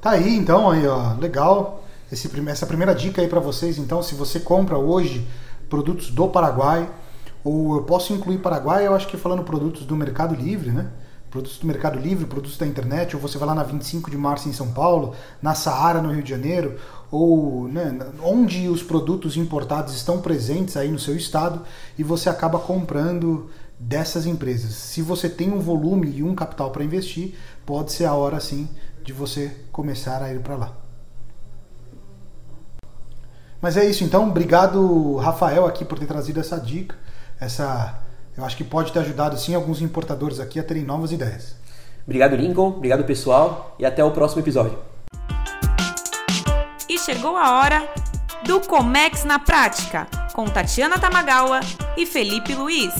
Tá 0.00 0.10
aí 0.10 0.34
então, 0.36 0.68
aí 0.70 0.86
ó, 0.86 1.14
legal. 1.20 1.84
Esse, 2.10 2.28
essa 2.48 2.66
primeira 2.66 2.94
dica 2.94 3.22
aí 3.22 3.28
para 3.28 3.40
vocês, 3.40 3.78
então, 3.78 4.02
se 4.02 4.14
você 4.14 4.40
compra 4.40 4.76
hoje 4.76 5.26
produtos 5.70 6.10
do 6.10 6.28
Paraguai, 6.28 6.86
ou 7.44 7.76
eu 7.76 7.82
posso 7.82 8.12
incluir 8.12 8.38
Paraguai, 8.38 8.86
eu 8.86 8.94
acho 8.94 9.08
que 9.08 9.16
falando 9.16 9.42
produtos 9.42 9.84
do 9.84 9.96
Mercado 9.96 10.34
Livre, 10.34 10.70
né? 10.70 10.90
Produtos 11.30 11.58
do 11.58 11.66
Mercado 11.66 11.98
Livre, 11.98 12.26
produtos 12.26 12.58
da 12.58 12.66
internet, 12.66 13.16
ou 13.16 13.22
você 13.22 13.38
vai 13.38 13.48
lá 13.48 13.54
na 13.54 13.62
25 13.62 14.10
de 14.10 14.18
março 14.18 14.48
em 14.48 14.52
São 14.52 14.70
Paulo, 14.70 15.14
na 15.40 15.54
Saara 15.54 16.02
no 16.02 16.12
Rio 16.12 16.22
de 16.22 16.28
Janeiro, 16.28 16.78
ou 17.10 17.68
né, 17.68 17.98
onde 18.22 18.68
os 18.68 18.82
produtos 18.82 19.36
importados 19.36 19.94
estão 19.94 20.20
presentes 20.20 20.76
aí 20.76 20.90
no 20.90 20.98
seu 20.98 21.16
estado 21.16 21.62
e 21.98 22.04
você 22.04 22.28
acaba 22.28 22.58
comprando 22.58 23.50
dessas 23.78 24.26
empresas. 24.26 24.74
Se 24.74 25.00
você 25.00 25.28
tem 25.28 25.50
um 25.50 25.58
volume 25.58 26.10
e 26.16 26.22
um 26.22 26.34
capital 26.34 26.70
para 26.70 26.84
investir, 26.84 27.34
pode 27.64 27.92
ser 27.92 28.04
a 28.04 28.14
hora 28.14 28.38
sim 28.38 28.68
de 29.02 29.12
você 29.12 29.56
começar 29.72 30.22
a 30.22 30.32
ir 30.32 30.40
para 30.40 30.56
lá. 30.56 30.76
Mas 33.60 33.76
é 33.76 33.84
isso 33.84 34.04
então, 34.04 34.28
obrigado 34.28 35.16
Rafael 35.16 35.66
aqui 35.66 35.84
por 35.84 35.98
ter 35.98 36.06
trazido 36.06 36.40
essa 36.40 36.58
dica 36.58 36.94
essa 37.42 37.98
eu 38.36 38.44
acho 38.44 38.56
que 38.56 38.64
pode 38.64 38.92
ter 38.92 39.00
ajudado 39.00 39.36
sim 39.36 39.54
alguns 39.54 39.82
importadores 39.82 40.40
aqui 40.40 40.58
a 40.58 40.62
terem 40.62 40.84
novas 40.84 41.12
ideias. 41.12 41.56
Obrigado, 42.06 42.34
Lincoln. 42.36 42.68
Obrigado, 42.68 43.04
pessoal. 43.04 43.76
E 43.78 43.84
até 43.84 44.02
o 44.02 44.10
próximo 44.10 44.40
episódio. 44.40 44.78
E 46.88 46.98
chegou 46.98 47.36
a 47.36 47.58
hora 47.58 47.86
do 48.46 48.60
Comex 48.60 49.24
na 49.24 49.38
Prática, 49.38 50.06
com 50.32 50.46
Tatiana 50.46 50.98
Tamagawa 50.98 51.60
e 51.96 52.06
Felipe 52.06 52.54
Luiz. 52.54 52.94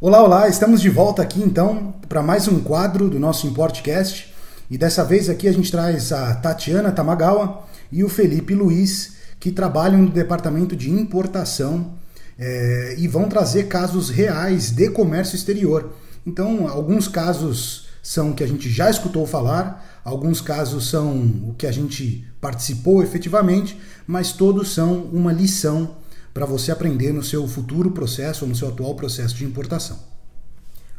Olá, 0.00 0.22
olá, 0.22 0.48
estamos 0.48 0.82
de 0.82 0.90
volta 0.90 1.22
aqui 1.22 1.40
então 1.40 1.94
para 2.08 2.22
mais 2.22 2.46
um 2.46 2.60
quadro 2.62 3.08
do 3.08 3.18
nosso 3.18 3.46
Importcast. 3.46 4.34
E 4.70 4.76
dessa 4.76 5.02
vez 5.04 5.30
aqui 5.30 5.48
a 5.48 5.52
gente 5.52 5.70
traz 5.70 6.12
a 6.12 6.34
Tatiana 6.34 6.92
Tamagawa 6.92 7.64
e 7.90 8.04
o 8.04 8.08
Felipe 8.08 8.54
Luiz 8.54 9.13
que 9.44 9.52
trabalham 9.52 10.00
no 10.00 10.08
departamento 10.08 10.74
de 10.74 10.90
importação 10.90 11.92
é, 12.38 12.94
e 12.96 13.06
vão 13.06 13.28
trazer 13.28 13.64
casos 13.64 14.08
reais 14.08 14.70
de 14.70 14.88
comércio 14.88 15.36
exterior. 15.36 15.92
Então, 16.26 16.66
alguns 16.66 17.06
casos 17.06 17.88
são 18.02 18.32
que 18.32 18.42
a 18.42 18.46
gente 18.46 18.70
já 18.70 18.88
escutou 18.88 19.26
falar, 19.26 20.00
alguns 20.02 20.40
casos 20.40 20.88
são 20.88 21.14
o 21.46 21.54
que 21.58 21.66
a 21.66 21.70
gente 21.70 22.26
participou 22.40 23.02
efetivamente, 23.02 23.78
mas 24.06 24.32
todos 24.32 24.72
são 24.72 25.02
uma 25.12 25.30
lição 25.30 25.94
para 26.32 26.46
você 26.46 26.72
aprender 26.72 27.12
no 27.12 27.22
seu 27.22 27.46
futuro 27.46 27.90
processo 27.90 28.46
ou 28.46 28.48
no 28.48 28.56
seu 28.56 28.68
atual 28.68 28.94
processo 28.94 29.34
de 29.34 29.44
importação. 29.44 29.98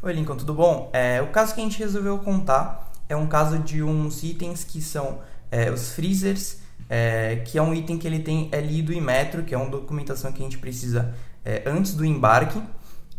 Oi, 0.03 0.13
Lincoln, 0.13 0.36
tudo 0.36 0.53
bom? 0.53 0.91
É, 0.93 1.19
o 1.19 1.31
caso 1.31 1.55
que 1.55 1.62
a 1.62 1.63
gente 1.63 1.79
resolveu 1.79 2.19
contar 2.19 2.91
é 3.10 3.15
um 3.15 3.25
caso 3.25 3.58
de 3.58 3.81
uns 3.81 4.21
itens 4.21 4.63
que 4.63 4.84
são 4.84 5.17
é, 5.49 5.71
os 5.71 5.93
freezers 5.93 6.63
é, 6.90 7.38
que 7.46 7.58
é 7.58 7.62
um 7.62 7.74
item 7.74 7.98
que 7.98 8.08
ele 8.08 8.20
tem 8.20 8.50
é 8.52 8.62
lido 8.62 8.94
em 8.94 9.02
metro, 9.02 9.44
que 9.44 9.54
é 9.54 9.58
uma 9.58 9.70
documentação 9.70 10.32
que 10.32 10.42
a 10.42 10.44
gente 10.44 10.58
precisa 10.58 11.14
é, 11.44 11.64
antes 11.66 11.94
do 11.94 12.06
embarque. 12.06 12.62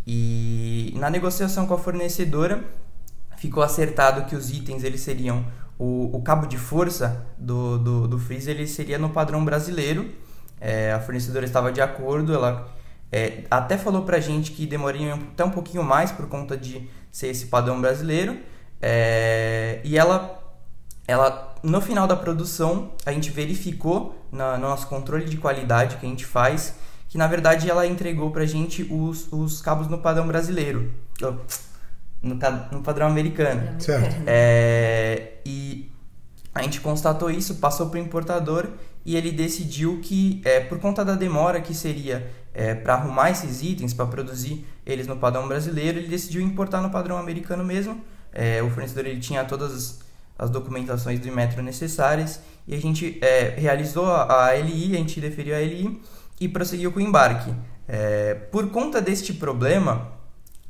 E 0.07 0.95
na 0.97 1.11
negociação 1.11 1.66
com 1.66 1.75
a 1.75 1.79
fornecedora 1.79 2.64
ficou 3.37 3.62
acertado 3.62 4.25
que 4.27 4.37
os 4.37 4.51
itens 4.51 4.85
eles 4.85 5.01
seriam 5.01 5.45
o, 5.79 6.16
o 6.16 6.23
cabo 6.23 6.47
de 6.47 6.57
força 6.57 7.27
do, 7.37 7.77
do, 7.79 8.09
do 8.09 8.19
freezer 8.19 8.55
ele 8.55 8.66
seria 8.66 8.99
no 8.99 9.11
padrão 9.11 9.45
brasileiro. 9.45 10.11
É, 10.61 10.92
a 10.92 11.01
fornecedora 11.01 11.45
estava 11.45 11.71
de 11.71 11.81
acordo, 11.81 12.33
ela 12.33 12.69
é, 13.12 13.45
até 13.51 13.77
falou 13.77 14.03
pra 14.03 14.19
gente 14.21 14.53
que 14.53 14.66
demoraria 14.66 15.14
até 15.14 15.45
um 15.45 15.51
pouquinho 15.51 15.83
mais 15.83 16.11
por 16.11 16.29
conta 16.29 16.57
de 16.57 16.88
ser 17.11 17.29
esse 17.29 17.47
padrão 17.47 17.81
brasileiro. 17.81 18.38
É, 18.81 19.81
e 19.85 19.99
ela 19.99 20.42
ela 21.07 21.55
no 21.66 21.81
final 21.81 22.07
da 22.07 22.14
produção 22.14 22.92
a 23.05 23.12
gente 23.12 23.31
verificou 23.31 24.26
na, 24.31 24.57
no 24.57 24.68
nosso 24.68 24.87
controle 24.87 25.24
de 25.24 25.37
qualidade 25.37 25.96
que 25.96 26.07
a 26.07 26.09
gente 26.09 26.24
faz 26.24 26.74
que 27.09 27.18
na 27.18 27.26
verdade 27.26 27.68
ela 27.68 27.87
entregou 27.87 28.31
pra 28.31 28.46
gente 28.46 28.87
os, 28.90 29.33
os 29.33 29.61
cabos 29.61 29.88
no 29.88 29.98
padrão 29.98 30.26
brasileiro. 30.26 30.92
No, 31.20 31.40
no 32.72 32.83
padrão 32.83 33.07
americano. 33.07 33.81
Certo. 33.81 34.22
é, 34.26 35.35
e 35.44 35.90
a 36.55 36.62
gente 36.62 36.81
constatou 36.81 37.31
isso 37.31 37.57
passou 37.57 37.88
para 37.88 37.98
o 37.98 38.02
importador 38.02 38.68
e 39.05 39.16
ele 39.16 39.33
decidiu 39.33 40.00
que 40.00 40.40
é, 40.44 40.61
por 40.61 40.79
conta 40.79 41.05
da 41.05 41.14
demora 41.14 41.61
que 41.61 41.74
seria 41.74 42.31
é, 42.55 42.74
para 42.74 42.94
arrumar 42.94 43.31
esses 43.31 43.62
itens 43.62 43.92
para 43.92 44.07
produzir 44.07 44.66
eles 44.85 45.07
no 45.07 45.16
padrão 45.16 45.46
brasileiro 45.48 45.98
ele 45.98 46.09
decidiu 46.09 46.40
importar 46.40 46.81
no 46.81 46.90
padrão 46.90 47.18
americano 47.18 47.64
mesmo. 47.64 48.00
É, 48.33 48.62
o 48.62 48.70
fornecedor 48.70 49.07
ele 49.07 49.20
tinha 49.20 49.44
todas 49.44 50.06
as 50.38 50.51
documentações 50.51 51.20
do 51.20 51.33
metro 51.33 51.62
necessárias 51.62 52.40
e 52.66 52.75
a 52.75 52.81
gente 52.81 53.18
é, 53.22 53.55
realizou 53.57 54.07
a, 54.07 54.53
LI, 54.55 54.94
a 54.94 54.99
gente 54.99 55.20
deferiu 55.20 55.55
a 55.55 55.61
LI 55.61 56.01
e 56.40 56.49
prosseguiu 56.49 56.92
com 56.92 56.99
o 56.99 57.03
embarque. 57.03 57.53
É, 57.88 58.35
por 58.35 58.68
conta 58.70 59.01
deste 59.01 59.33
problema, 59.33 60.12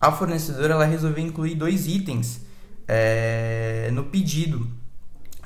a 0.01 0.13
fornecedora 0.13 0.75
ela 0.75 0.85
resolveu 0.85 1.25
incluir 1.25 1.55
dois 1.55 1.87
itens 1.87 2.43
é, 2.87 3.89
no 3.93 4.05
pedido, 4.05 4.69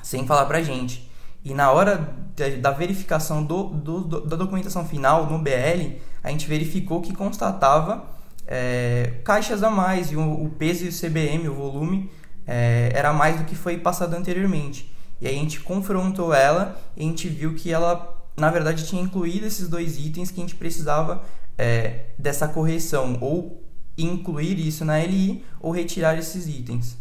sem 0.03 0.27
falar 0.27 0.45
para 0.45 0.59
a 0.59 0.63
gente. 0.63 1.09
E 1.43 1.53
na 1.53 1.71
hora 1.71 2.13
da 2.59 2.71
verificação 2.71 3.43
do, 3.43 3.63
do, 3.63 4.01
do, 4.01 4.21
da 4.21 4.35
documentação 4.35 4.85
final 4.87 5.25
no 5.25 5.39
BL, 5.39 5.97
a 6.23 6.29
gente 6.29 6.47
verificou 6.47 7.01
que 7.01 7.13
constatava 7.15 8.05
é, 8.45 9.13
caixas 9.23 9.63
a 9.63 9.69
mais, 9.69 10.11
e 10.11 10.15
o, 10.15 10.43
o 10.43 10.49
peso 10.49 10.85
e 10.85 10.89
o 10.89 10.91
CBM, 10.91 11.47
o 11.47 11.55
volume, 11.55 12.11
é, 12.51 12.91
era 12.93 13.13
mais 13.13 13.39
do 13.39 13.45
que 13.45 13.55
foi 13.55 13.77
passado 13.77 14.13
anteriormente. 14.13 14.93
E 15.21 15.27
aí 15.27 15.35
a 15.37 15.39
gente 15.39 15.61
confrontou 15.61 16.33
ela 16.33 16.77
e 16.97 17.01
a 17.01 17.03
gente 17.05 17.29
viu 17.29 17.55
que 17.55 17.71
ela, 17.71 18.27
na 18.35 18.51
verdade, 18.51 18.85
tinha 18.85 19.01
incluído 19.01 19.45
esses 19.45 19.69
dois 19.69 19.97
itens 19.97 20.29
que 20.29 20.41
a 20.41 20.43
gente 20.43 20.55
precisava 20.55 21.23
é, 21.57 22.07
dessa 22.19 22.49
correção, 22.49 23.17
ou 23.21 23.63
incluir 23.97 24.59
isso 24.59 24.83
na 24.83 24.99
LI 24.99 25.45
ou 25.61 25.71
retirar 25.71 26.17
esses 26.17 26.45
itens. 26.45 26.97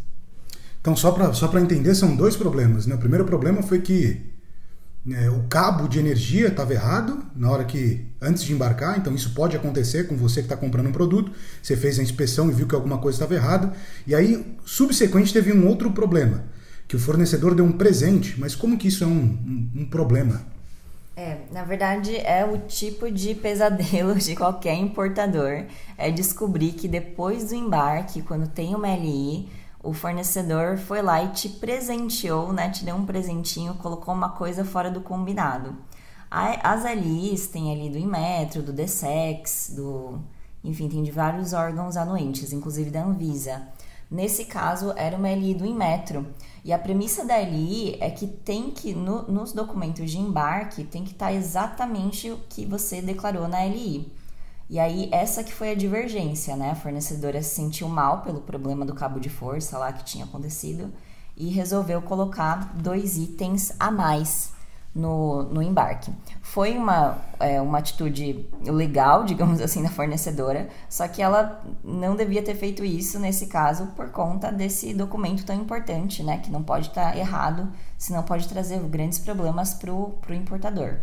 Então, 0.80 0.94
só 0.94 1.10
para 1.10 1.32
só 1.32 1.50
entender, 1.58 1.96
são 1.96 2.14
dois 2.14 2.36
problemas. 2.36 2.86
Né? 2.86 2.94
O 2.94 2.98
primeiro 2.98 3.24
problema 3.24 3.60
foi 3.60 3.80
que 3.80 4.32
é, 5.08 5.30
o 5.30 5.44
cabo 5.44 5.88
de 5.88 5.98
energia 5.98 6.48
estava 6.48 6.74
errado 6.74 7.24
na 7.34 7.50
hora 7.50 7.64
que 7.64 8.06
antes 8.20 8.42
de 8.42 8.52
embarcar, 8.52 8.98
então 8.98 9.14
isso 9.14 9.32
pode 9.32 9.56
acontecer 9.56 10.06
com 10.06 10.16
você 10.16 10.40
que 10.40 10.46
está 10.46 10.56
comprando 10.56 10.88
um 10.88 10.92
produto, 10.92 11.32
você 11.62 11.76
fez 11.76 11.98
a 11.98 12.02
inspeção 12.02 12.50
e 12.50 12.52
viu 12.52 12.66
que 12.66 12.74
alguma 12.74 12.98
coisa 12.98 13.16
estava 13.16 13.34
errada, 13.34 13.72
e 14.06 14.14
aí 14.14 14.54
subsequente 14.64 15.32
teve 15.32 15.52
um 15.52 15.66
outro 15.66 15.90
problema, 15.92 16.44
que 16.86 16.96
o 16.96 16.98
fornecedor 16.98 17.54
deu 17.54 17.64
um 17.64 17.72
presente, 17.72 18.38
mas 18.38 18.54
como 18.54 18.76
que 18.76 18.88
isso 18.88 19.02
é 19.02 19.06
um, 19.06 19.10
um, 19.10 19.70
um 19.76 19.86
problema? 19.86 20.44
É, 21.16 21.38
na 21.50 21.64
verdade 21.64 22.16
é 22.16 22.44
o 22.44 22.58
tipo 22.58 23.10
de 23.10 23.34
pesadelo 23.34 24.14
de 24.16 24.36
qualquer 24.36 24.74
importador, 24.74 25.64
é 25.96 26.10
descobrir 26.10 26.72
que 26.72 26.86
depois 26.86 27.48
do 27.48 27.54
embarque, 27.54 28.20
quando 28.20 28.48
tem 28.48 28.74
uma 28.74 28.94
LI, 28.94 29.48
o 29.82 29.92
fornecedor 29.92 30.76
foi 30.76 31.00
lá 31.00 31.22
e 31.22 31.28
te 31.28 31.48
presenteou, 31.48 32.52
né? 32.52 32.70
Te 32.70 32.84
deu 32.84 32.94
um 32.94 33.06
presentinho, 33.06 33.74
colocou 33.74 34.12
uma 34.12 34.30
coisa 34.30 34.64
fora 34.64 34.90
do 34.90 35.00
combinado. 35.00 35.74
As 36.30 36.84
LIs 36.84 37.48
tem 37.48 37.72
ali 37.72 37.90
do 37.90 37.98
Inmetro, 37.98 38.62
do 38.62 38.72
DSEX, 38.72 39.72
do. 39.74 40.20
Enfim, 40.62 40.88
tem 40.88 41.02
de 41.02 41.10
vários 41.10 41.52
órgãos 41.52 41.96
anuentes, 41.96 42.52
inclusive 42.52 42.90
da 42.90 43.02
Anvisa. 43.02 43.62
Nesse 44.10 44.44
caso, 44.44 44.92
era 44.96 45.16
uma 45.16 45.30
LI 45.30 45.54
do 45.54 45.64
Inmetro. 45.64 46.26
E 46.64 46.72
a 46.72 46.78
premissa 46.78 47.24
da 47.24 47.38
LI 47.38 47.96
é 48.00 48.10
que 48.10 48.26
tem 48.26 48.70
que, 48.70 48.92
no, 48.92 49.22
nos 49.22 49.52
documentos 49.52 50.10
de 50.10 50.18
embarque, 50.18 50.84
tem 50.84 51.04
que 51.04 51.12
estar 51.12 51.26
tá 51.26 51.32
exatamente 51.32 52.30
o 52.30 52.38
que 52.48 52.66
você 52.66 53.00
declarou 53.00 53.48
na 53.48 53.64
LI. 53.64 54.12
E 54.70 54.78
aí, 54.78 55.08
essa 55.10 55.42
que 55.42 55.52
foi 55.52 55.72
a 55.72 55.74
divergência, 55.74 56.54
né? 56.54 56.70
A 56.70 56.74
fornecedora 56.76 57.42
se 57.42 57.56
sentiu 57.56 57.88
mal 57.88 58.22
pelo 58.22 58.40
problema 58.40 58.86
do 58.86 58.94
cabo 58.94 59.18
de 59.18 59.28
força 59.28 59.76
lá 59.76 59.92
que 59.92 60.04
tinha 60.04 60.24
acontecido 60.24 60.92
e 61.36 61.48
resolveu 61.48 62.00
colocar 62.00 62.72
dois 62.76 63.16
itens 63.16 63.72
a 63.80 63.90
mais 63.90 64.52
no, 64.94 65.42
no 65.42 65.60
embarque. 65.60 66.12
Foi 66.40 66.76
uma, 66.78 67.18
é, 67.40 67.60
uma 67.60 67.78
atitude 67.78 68.48
legal, 68.62 69.24
digamos 69.26 69.60
assim, 69.60 69.82
da 69.82 69.90
fornecedora, 69.90 70.68
só 70.88 71.08
que 71.08 71.20
ela 71.20 71.64
não 71.82 72.14
devia 72.14 72.40
ter 72.40 72.54
feito 72.54 72.84
isso 72.84 73.18
nesse 73.18 73.48
caso 73.48 73.86
por 73.96 74.10
conta 74.10 74.52
desse 74.52 74.94
documento 74.94 75.44
tão 75.44 75.56
importante, 75.56 76.22
né? 76.22 76.38
Que 76.38 76.48
não 76.48 76.62
pode 76.62 76.86
estar 76.86 77.16
errado, 77.16 77.68
senão 77.98 78.22
pode 78.22 78.46
trazer 78.46 78.78
grandes 78.84 79.18
problemas 79.18 79.74
para 79.74 79.92
o 79.92 80.14
importador. 80.30 80.98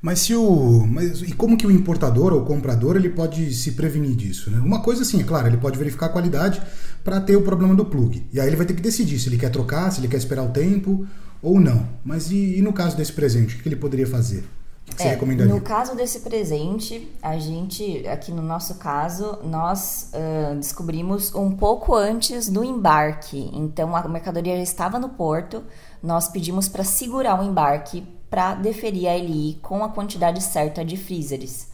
Mas 0.00 0.20
se 0.20 0.34
o. 0.34 0.86
Mas, 0.86 1.22
e 1.22 1.32
como 1.32 1.56
que 1.56 1.66
o 1.66 1.70
importador 1.70 2.32
ou 2.32 2.42
o 2.42 2.44
comprador 2.44 2.96
ele 2.96 3.08
pode 3.08 3.52
se 3.52 3.72
prevenir 3.72 4.14
disso? 4.14 4.50
Né? 4.50 4.58
Uma 4.58 4.80
coisa 4.80 5.02
assim, 5.02 5.20
é 5.20 5.24
claro, 5.24 5.48
ele 5.48 5.56
pode 5.56 5.76
verificar 5.76 6.06
a 6.06 6.10
qualidade 6.10 6.62
para 7.02 7.20
ter 7.20 7.36
o 7.36 7.42
problema 7.42 7.74
do 7.74 7.84
plug. 7.84 8.24
E 8.32 8.40
aí 8.40 8.46
ele 8.46 8.56
vai 8.56 8.66
ter 8.66 8.74
que 8.74 8.82
decidir 8.82 9.18
se 9.18 9.28
ele 9.28 9.36
quer 9.36 9.50
trocar, 9.50 9.90
se 9.90 10.00
ele 10.00 10.08
quer 10.08 10.16
esperar 10.16 10.44
o 10.44 10.50
tempo 10.50 11.06
ou 11.42 11.58
não. 11.58 11.88
Mas 12.04 12.30
e, 12.30 12.58
e 12.58 12.62
no 12.62 12.72
caso 12.72 12.96
desse 12.96 13.12
presente, 13.12 13.56
o 13.56 13.58
que 13.58 13.68
ele 13.68 13.76
poderia 13.76 14.06
fazer? 14.06 14.44
O 14.86 14.94
que 14.94 15.02
é, 15.02 15.04
você 15.04 15.08
recomendaria? 15.10 15.52
No 15.52 15.60
caso 15.60 15.96
desse 15.96 16.20
presente, 16.20 17.12
a 17.20 17.36
gente, 17.36 18.06
aqui 18.06 18.30
no 18.30 18.40
nosso 18.40 18.76
caso, 18.76 19.38
nós 19.44 20.12
uh, 20.14 20.54
descobrimos 20.56 21.34
um 21.34 21.50
pouco 21.50 21.94
antes 21.94 22.48
do 22.48 22.62
embarque. 22.62 23.50
Então 23.52 23.96
a 23.96 24.06
mercadoria 24.06 24.56
já 24.56 24.62
estava 24.62 24.98
no 24.98 25.08
porto, 25.08 25.64
nós 26.00 26.28
pedimos 26.28 26.68
para 26.68 26.84
segurar 26.84 27.40
o 27.40 27.44
embarque 27.44 28.06
para 28.30 28.54
deferir 28.54 29.08
a 29.08 29.16
LI 29.16 29.58
com 29.62 29.82
a 29.82 29.88
quantidade 29.88 30.42
certa 30.42 30.84
de 30.84 30.96
freezers. 30.96 31.68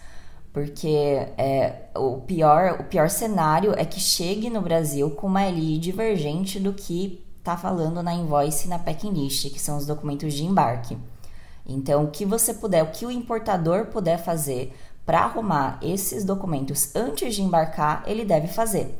Porque 0.53 0.88
é, 1.37 1.88
o, 1.97 2.19
pior, 2.19 2.81
o 2.81 2.85
pior 2.85 3.11
cenário 3.11 3.75
é 3.77 3.85
que 3.85 3.99
chegue 3.99 4.49
no 4.49 4.62
Brasil 4.62 5.11
com 5.11 5.27
uma 5.27 5.49
LI 5.49 5.79
divergente 5.79 6.61
do 6.61 6.73
que 6.73 7.25
está 7.38 7.57
falando 7.57 8.03
na 8.03 8.14
invoice 8.14 8.67
e 8.67 8.71
na 8.71 8.79
packing 8.79 9.11
list, 9.11 9.51
que 9.51 9.61
são 9.61 9.77
os 9.77 9.85
documentos 9.85 10.33
de 10.33 10.45
embarque. 10.45 10.97
Então, 11.67 12.05
o 12.05 12.11
que 12.11 12.25
você 12.25 12.55
puder, 12.55 12.83
o 12.83 12.90
que 12.90 13.05
o 13.05 13.11
importador 13.11 13.87
puder 13.87 14.17
fazer 14.17 14.75
para 15.05 15.21
arrumar 15.25 15.79
esses 15.83 16.25
documentos 16.25 16.95
antes 16.95 17.35
de 17.35 17.43
embarcar, 17.43 18.03
ele 18.07 18.25
deve 18.25 18.49
fazer. 18.49 18.99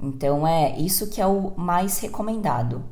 Então, 0.00 0.46
é 0.46 0.78
isso 0.78 1.08
que 1.08 1.20
é 1.20 1.26
o 1.26 1.52
mais 1.56 1.98
recomendado. 2.00 2.84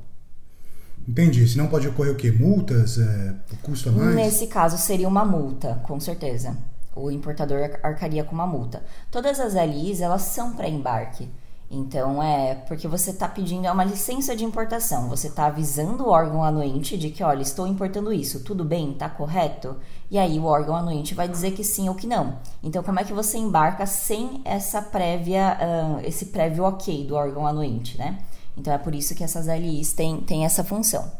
Entendi. 1.08 1.46
Se 1.46 1.56
não 1.56 1.68
pode 1.68 1.88
ocorrer 1.88 2.12
o 2.12 2.16
quê? 2.16 2.30
Multas? 2.30 2.98
É, 2.98 3.34
custo 3.62 3.88
a 3.88 3.92
mais? 3.92 4.14
Nesse 4.14 4.46
caso 4.46 4.76
seria 4.76 5.08
uma 5.08 5.24
multa, 5.24 5.80
com 5.86 6.00
certeza. 6.00 6.56
O 6.94 7.10
importador 7.10 7.58
arcaria 7.82 8.24
com 8.24 8.34
uma 8.34 8.46
multa. 8.46 8.82
Todas 9.10 9.38
as 9.38 9.54
LIs, 9.54 10.00
elas 10.00 10.22
são 10.22 10.54
para 10.54 10.68
embarque. 10.68 11.28
Então 11.70 12.22
é 12.22 12.54
porque 12.54 12.86
você 12.86 13.10
está 13.10 13.28
pedindo 13.28 13.66
é 13.66 13.72
uma 13.72 13.84
licença 13.84 14.36
de 14.36 14.44
importação, 14.44 15.08
você 15.08 15.26
está 15.26 15.46
avisando 15.46 16.04
o 16.04 16.10
órgão 16.10 16.44
anuente 16.44 16.96
de 16.96 17.10
que, 17.10 17.24
olha, 17.24 17.42
estou 17.42 17.66
importando 17.66 18.12
isso, 18.12 18.44
tudo 18.44 18.64
bem, 18.64 18.92
está 18.92 19.08
correto? 19.08 19.76
E 20.08 20.16
aí 20.16 20.38
o 20.38 20.44
órgão 20.44 20.76
anuente 20.76 21.12
vai 21.12 21.28
dizer 21.28 21.52
que 21.52 21.64
sim 21.64 21.88
ou 21.88 21.96
que 21.96 22.06
não. 22.06 22.38
Então 22.62 22.84
como 22.84 23.00
é 23.00 23.04
que 23.04 23.12
você 23.12 23.36
embarca 23.36 23.84
sem 23.84 24.40
essa 24.44 24.80
prévia, 24.80 25.58
uh, 25.60 26.06
esse 26.06 26.26
prévio 26.26 26.62
ok 26.62 27.04
do 27.04 27.16
órgão 27.16 27.44
anuente, 27.44 27.98
né? 27.98 28.16
Então 28.56 28.72
é 28.72 28.78
por 28.78 28.94
isso 28.94 29.14
que 29.14 29.22
essas 29.22 29.46
LIs 29.46 29.92
têm, 29.92 30.20
têm 30.20 30.44
essa 30.44 30.64
função. 30.64 31.12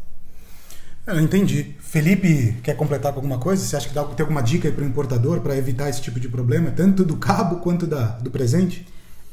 Eu 1.06 1.20
entendi. 1.20 1.74
Felipe, 1.78 2.56
quer 2.64 2.74
completar 2.74 3.12
com 3.12 3.18
alguma 3.18 3.38
coisa? 3.38 3.64
Você 3.64 3.76
acha 3.76 3.88
que 3.88 3.94
dá, 3.94 4.02
tem 4.04 4.24
alguma 4.24 4.42
dica 4.42 4.70
para 4.72 4.82
o 4.82 4.86
importador 4.86 5.40
para 5.40 5.56
evitar 5.56 5.88
esse 5.88 6.02
tipo 6.02 6.18
de 6.18 6.28
problema, 6.28 6.72
tanto 6.72 7.04
do 7.04 7.16
cabo 7.16 7.56
quanto 7.56 7.86
da, 7.86 8.06
do 8.18 8.30
presente? 8.30 8.86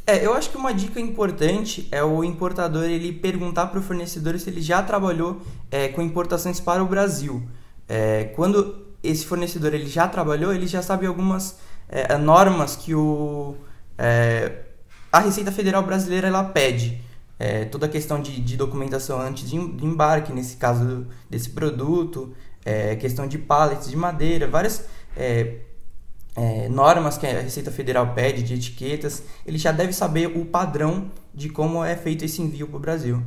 É, 0.05 0.23
eu 0.23 0.33
acho 0.33 0.51
que 0.51 0.57
uma 0.57 0.73
dica 0.73 0.99
importante 0.99 1.87
é 1.91 2.03
o 2.03 2.23
importador 2.23 2.83
ele 2.83 3.11
perguntar 3.11 3.67
para 3.67 3.79
o 3.79 3.81
fornecedor 3.81 4.37
se 4.37 4.49
ele 4.49 4.61
já 4.61 4.83
trabalhou 4.83 5.41
é, 5.71 5.87
com 5.87 6.01
importações 6.01 6.59
para 6.59 6.83
o 6.83 6.85
Brasil. 6.85 7.41
É, 7.87 8.25
quando 8.35 8.85
esse 9.01 9.25
fornecedor 9.25 9.73
ele 9.73 9.87
já 9.87 10.07
trabalhou, 10.07 10.53
ele 10.53 10.67
já 10.67 10.81
sabe 10.81 11.07
algumas 11.07 11.57
é, 11.89 12.17
normas 12.17 12.75
que 12.75 12.93
o, 12.93 13.55
é, 13.97 14.51
a 15.11 15.19
Receita 15.19 15.51
Federal 15.51 15.81
Brasileira 15.83 16.27
ela 16.27 16.43
pede 16.43 17.01
é, 17.39 17.65
toda 17.65 17.85
a 17.85 17.89
questão 17.89 18.21
de, 18.21 18.39
de 18.39 18.55
documentação 18.55 19.19
antes 19.19 19.49
de, 19.49 19.55
embarque, 19.55 20.31
nesse 20.31 20.57
caso 20.57 21.07
desse 21.29 21.49
produto, 21.49 22.33
é, 22.63 22.95
questão 22.95 23.27
de 23.27 23.37
pallets 23.37 23.89
de 23.89 23.95
madeira, 23.95 24.47
várias 24.47 24.85
é, 25.15 25.57
é, 26.35 26.69
normas 26.69 27.17
que 27.17 27.27
a 27.27 27.41
Receita 27.41 27.71
Federal 27.71 28.13
pede, 28.13 28.43
de 28.43 28.53
etiquetas, 28.53 29.23
ele 29.45 29.57
já 29.57 29.71
deve 29.71 29.93
saber 29.93 30.27
o 30.27 30.45
padrão 30.45 31.11
de 31.33 31.49
como 31.49 31.83
é 31.83 31.95
feito 31.95 32.23
esse 32.23 32.41
envio 32.41 32.67
para 32.67 32.77
o 32.77 32.79
Brasil. 32.79 33.21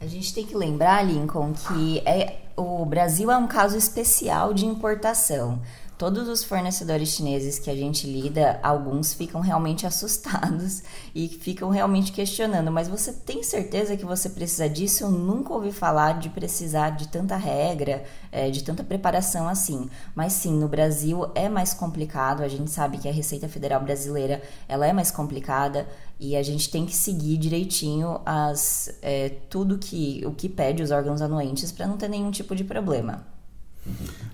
A 0.00 0.06
gente 0.06 0.34
tem 0.34 0.44
que 0.44 0.54
lembrar, 0.54 1.02
Lincoln, 1.02 1.52
que 1.52 2.02
é, 2.04 2.40
o 2.56 2.84
Brasil 2.84 3.30
é 3.30 3.36
um 3.36 3.46
caso 3.46 3.76
especial 3.76 4.52
de 4.52 4.66
importação 4.66 5.60
todos 5.98 6.28
os 6.28 6.44
fornecedores 6.44 7.08
chineses 7.10 7.58
que 7.58 7.70
a 7.70 7.74
gente 7.74 8.06
lida, 8.06 8.60
alguns 8.62 9.14
ficam 9.14 9.40
realmente 9.40 9.86
assustados 9.86 10.82
e 11.14 11.28
ficam 11.28 11.70
realmente 11.70 12.12
questionando. 12.12 12.70
Mas 12.70 12.88
você 12.88 13.12
tem 13.12 13.42
certeza 13.42 13.96
que 13.96 14.04
você 14.04 14.28
precisa 14.28 14.68
disso? 14.68 15.04
Eu 15.04 15.10
nunca 15.10 15.52
ouvi 15.54 15.72
falar 15.72 16.18
de 16.18 16.28
precisar 16.28 16.90
de 16.90 17.08
tanta 17.08 17.36
regra, 17.36 18.04
é, 18.30 18.50
de 18.50 18.62
tanta 18.62 18.84
preparação 18.84 19.48
assim. 19.48 19.88
Mas 20.14 20.34
sim, 20.34 20.52
no 20.58 20.68
Brasil 20.68 21.30
é 21.34 21.48
mais 21.48 21.72
complicado. 21.72 22.42
A 22.42 22.48
gente 22.48 22.70
sabe 22.70 22.98
que 22.98 23.08
a 23.08 23.12
Receita 23.12 23.48
Federal 23.48 23.82
brasileira 23.82 24.42
ela 24.68 24.86
é 24.86 24.92
mais 24.92 25.10
complicada 25.10 25.86
e 26.18 26.36
a 26.36 26.42
gente 26.42 26.70
tem 26.70 26.86
que 26.86 26.94
seguir 26.94 27.36
direitinho 27.36 28.20
as 28.24 28.90
é, 29.02 29.30
tudo 29.50 29.78
que 29.78 30.22
o 30.26 30.32
que 30.32 30.48
pede 30.48 30.82
os 30.82 30.90
órgãos 30.90 31.20
anuentes 31.20 31.72
para 31.72 31.86
não 31.86 31.96
ter 31.96 32.08
nenhum 32.08 32.30
tipo 32.30 32.54
de 32.54 32.64
problema. 32.64 33.35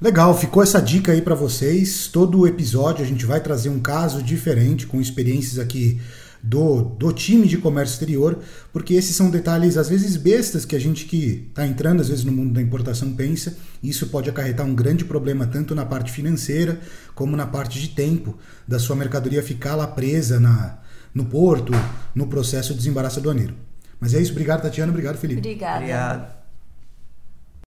Legal, 0.00 0.36
ficou 0.36 0.62
essa 0.62 0.80
dica 0.80 1.12
aí 1.12 1.22
para 1.22 1.34
vocês. 1.34 2.08
Todo 2.08 2.46
episódio 2.46 3.04
a 3.04 3.06
gente 3.06 3.24
vai 3.24 3.40
trazer 3.40 3.68
um 3.68 3.78
caso 3.78 4.22
diferente, 4.22 4.86
com 4.86 5.00
experiências 5.00 5.58
aqui 5.58 6.00
do, 6.42 6.82
do 6.82 7.12
time 7.12 7.46
de 7.46 7.56
comércio 7.58 7.92
exterior, 7.92 8.40
porque 8.72 8.94
esses 8.94 9.14
são 9.14 9.30
detalhes 9.30 9.76
às 9.76 9.88
vezes 9.88 10.16
bestas 10.16 10.64
que 10.64 10.74
a 10.74 10.80
gente 10.80 11.04
que 11.04 11.46
está 11.48 11.64
entrando 11.64 12.00
às 12.00 12.08
vezes 12.08 12.24
no 12.24 12.32
mundo 12.32 12.52
da 12.52 12.60
importação 12.60 13.12
pensa. 13.12 13.56
Isso 13.80 14.08
pode 14.08 14.28
acarretar 14.28 14.66
um 14.66 14.74
grande 14.74 15.04
problema 15.04 15.46
tanto 15.46 15.74
na 15.74 15.86
parte 15.86 16.10
financeira 16.10 16.80
como 17.14 17.36
na 17.36 17.46
parte 17.46 17.80
de 17.80 17.88
tempo 17.90 18.36
da 18.66 18.80
sua 18.80 18.96
mercadoria 18.96 19.42
ficar 19.42 19.76
lá 19.76 19.86
presa 19.86 20.40
na, 20.40 20.78
no 21.14 21.24
porto, 21.26 21.72
no 22.12 22.26
processo 22.26 22.72
de 22.72 22.78
desembaraço 22.78 23.20
aduaneiro. 23.20 23.54
Mas 24.00 24.14
é 24.14 24.20
isso, 24.20 24.32
obrigado 24.32 24.62
Tatiana, 24.62 24.90
obrigado 24.90 25.16
Felipe. 25.18 25.38
Obrigada. 25.38 25.76
Obrigado. 25.76 26.41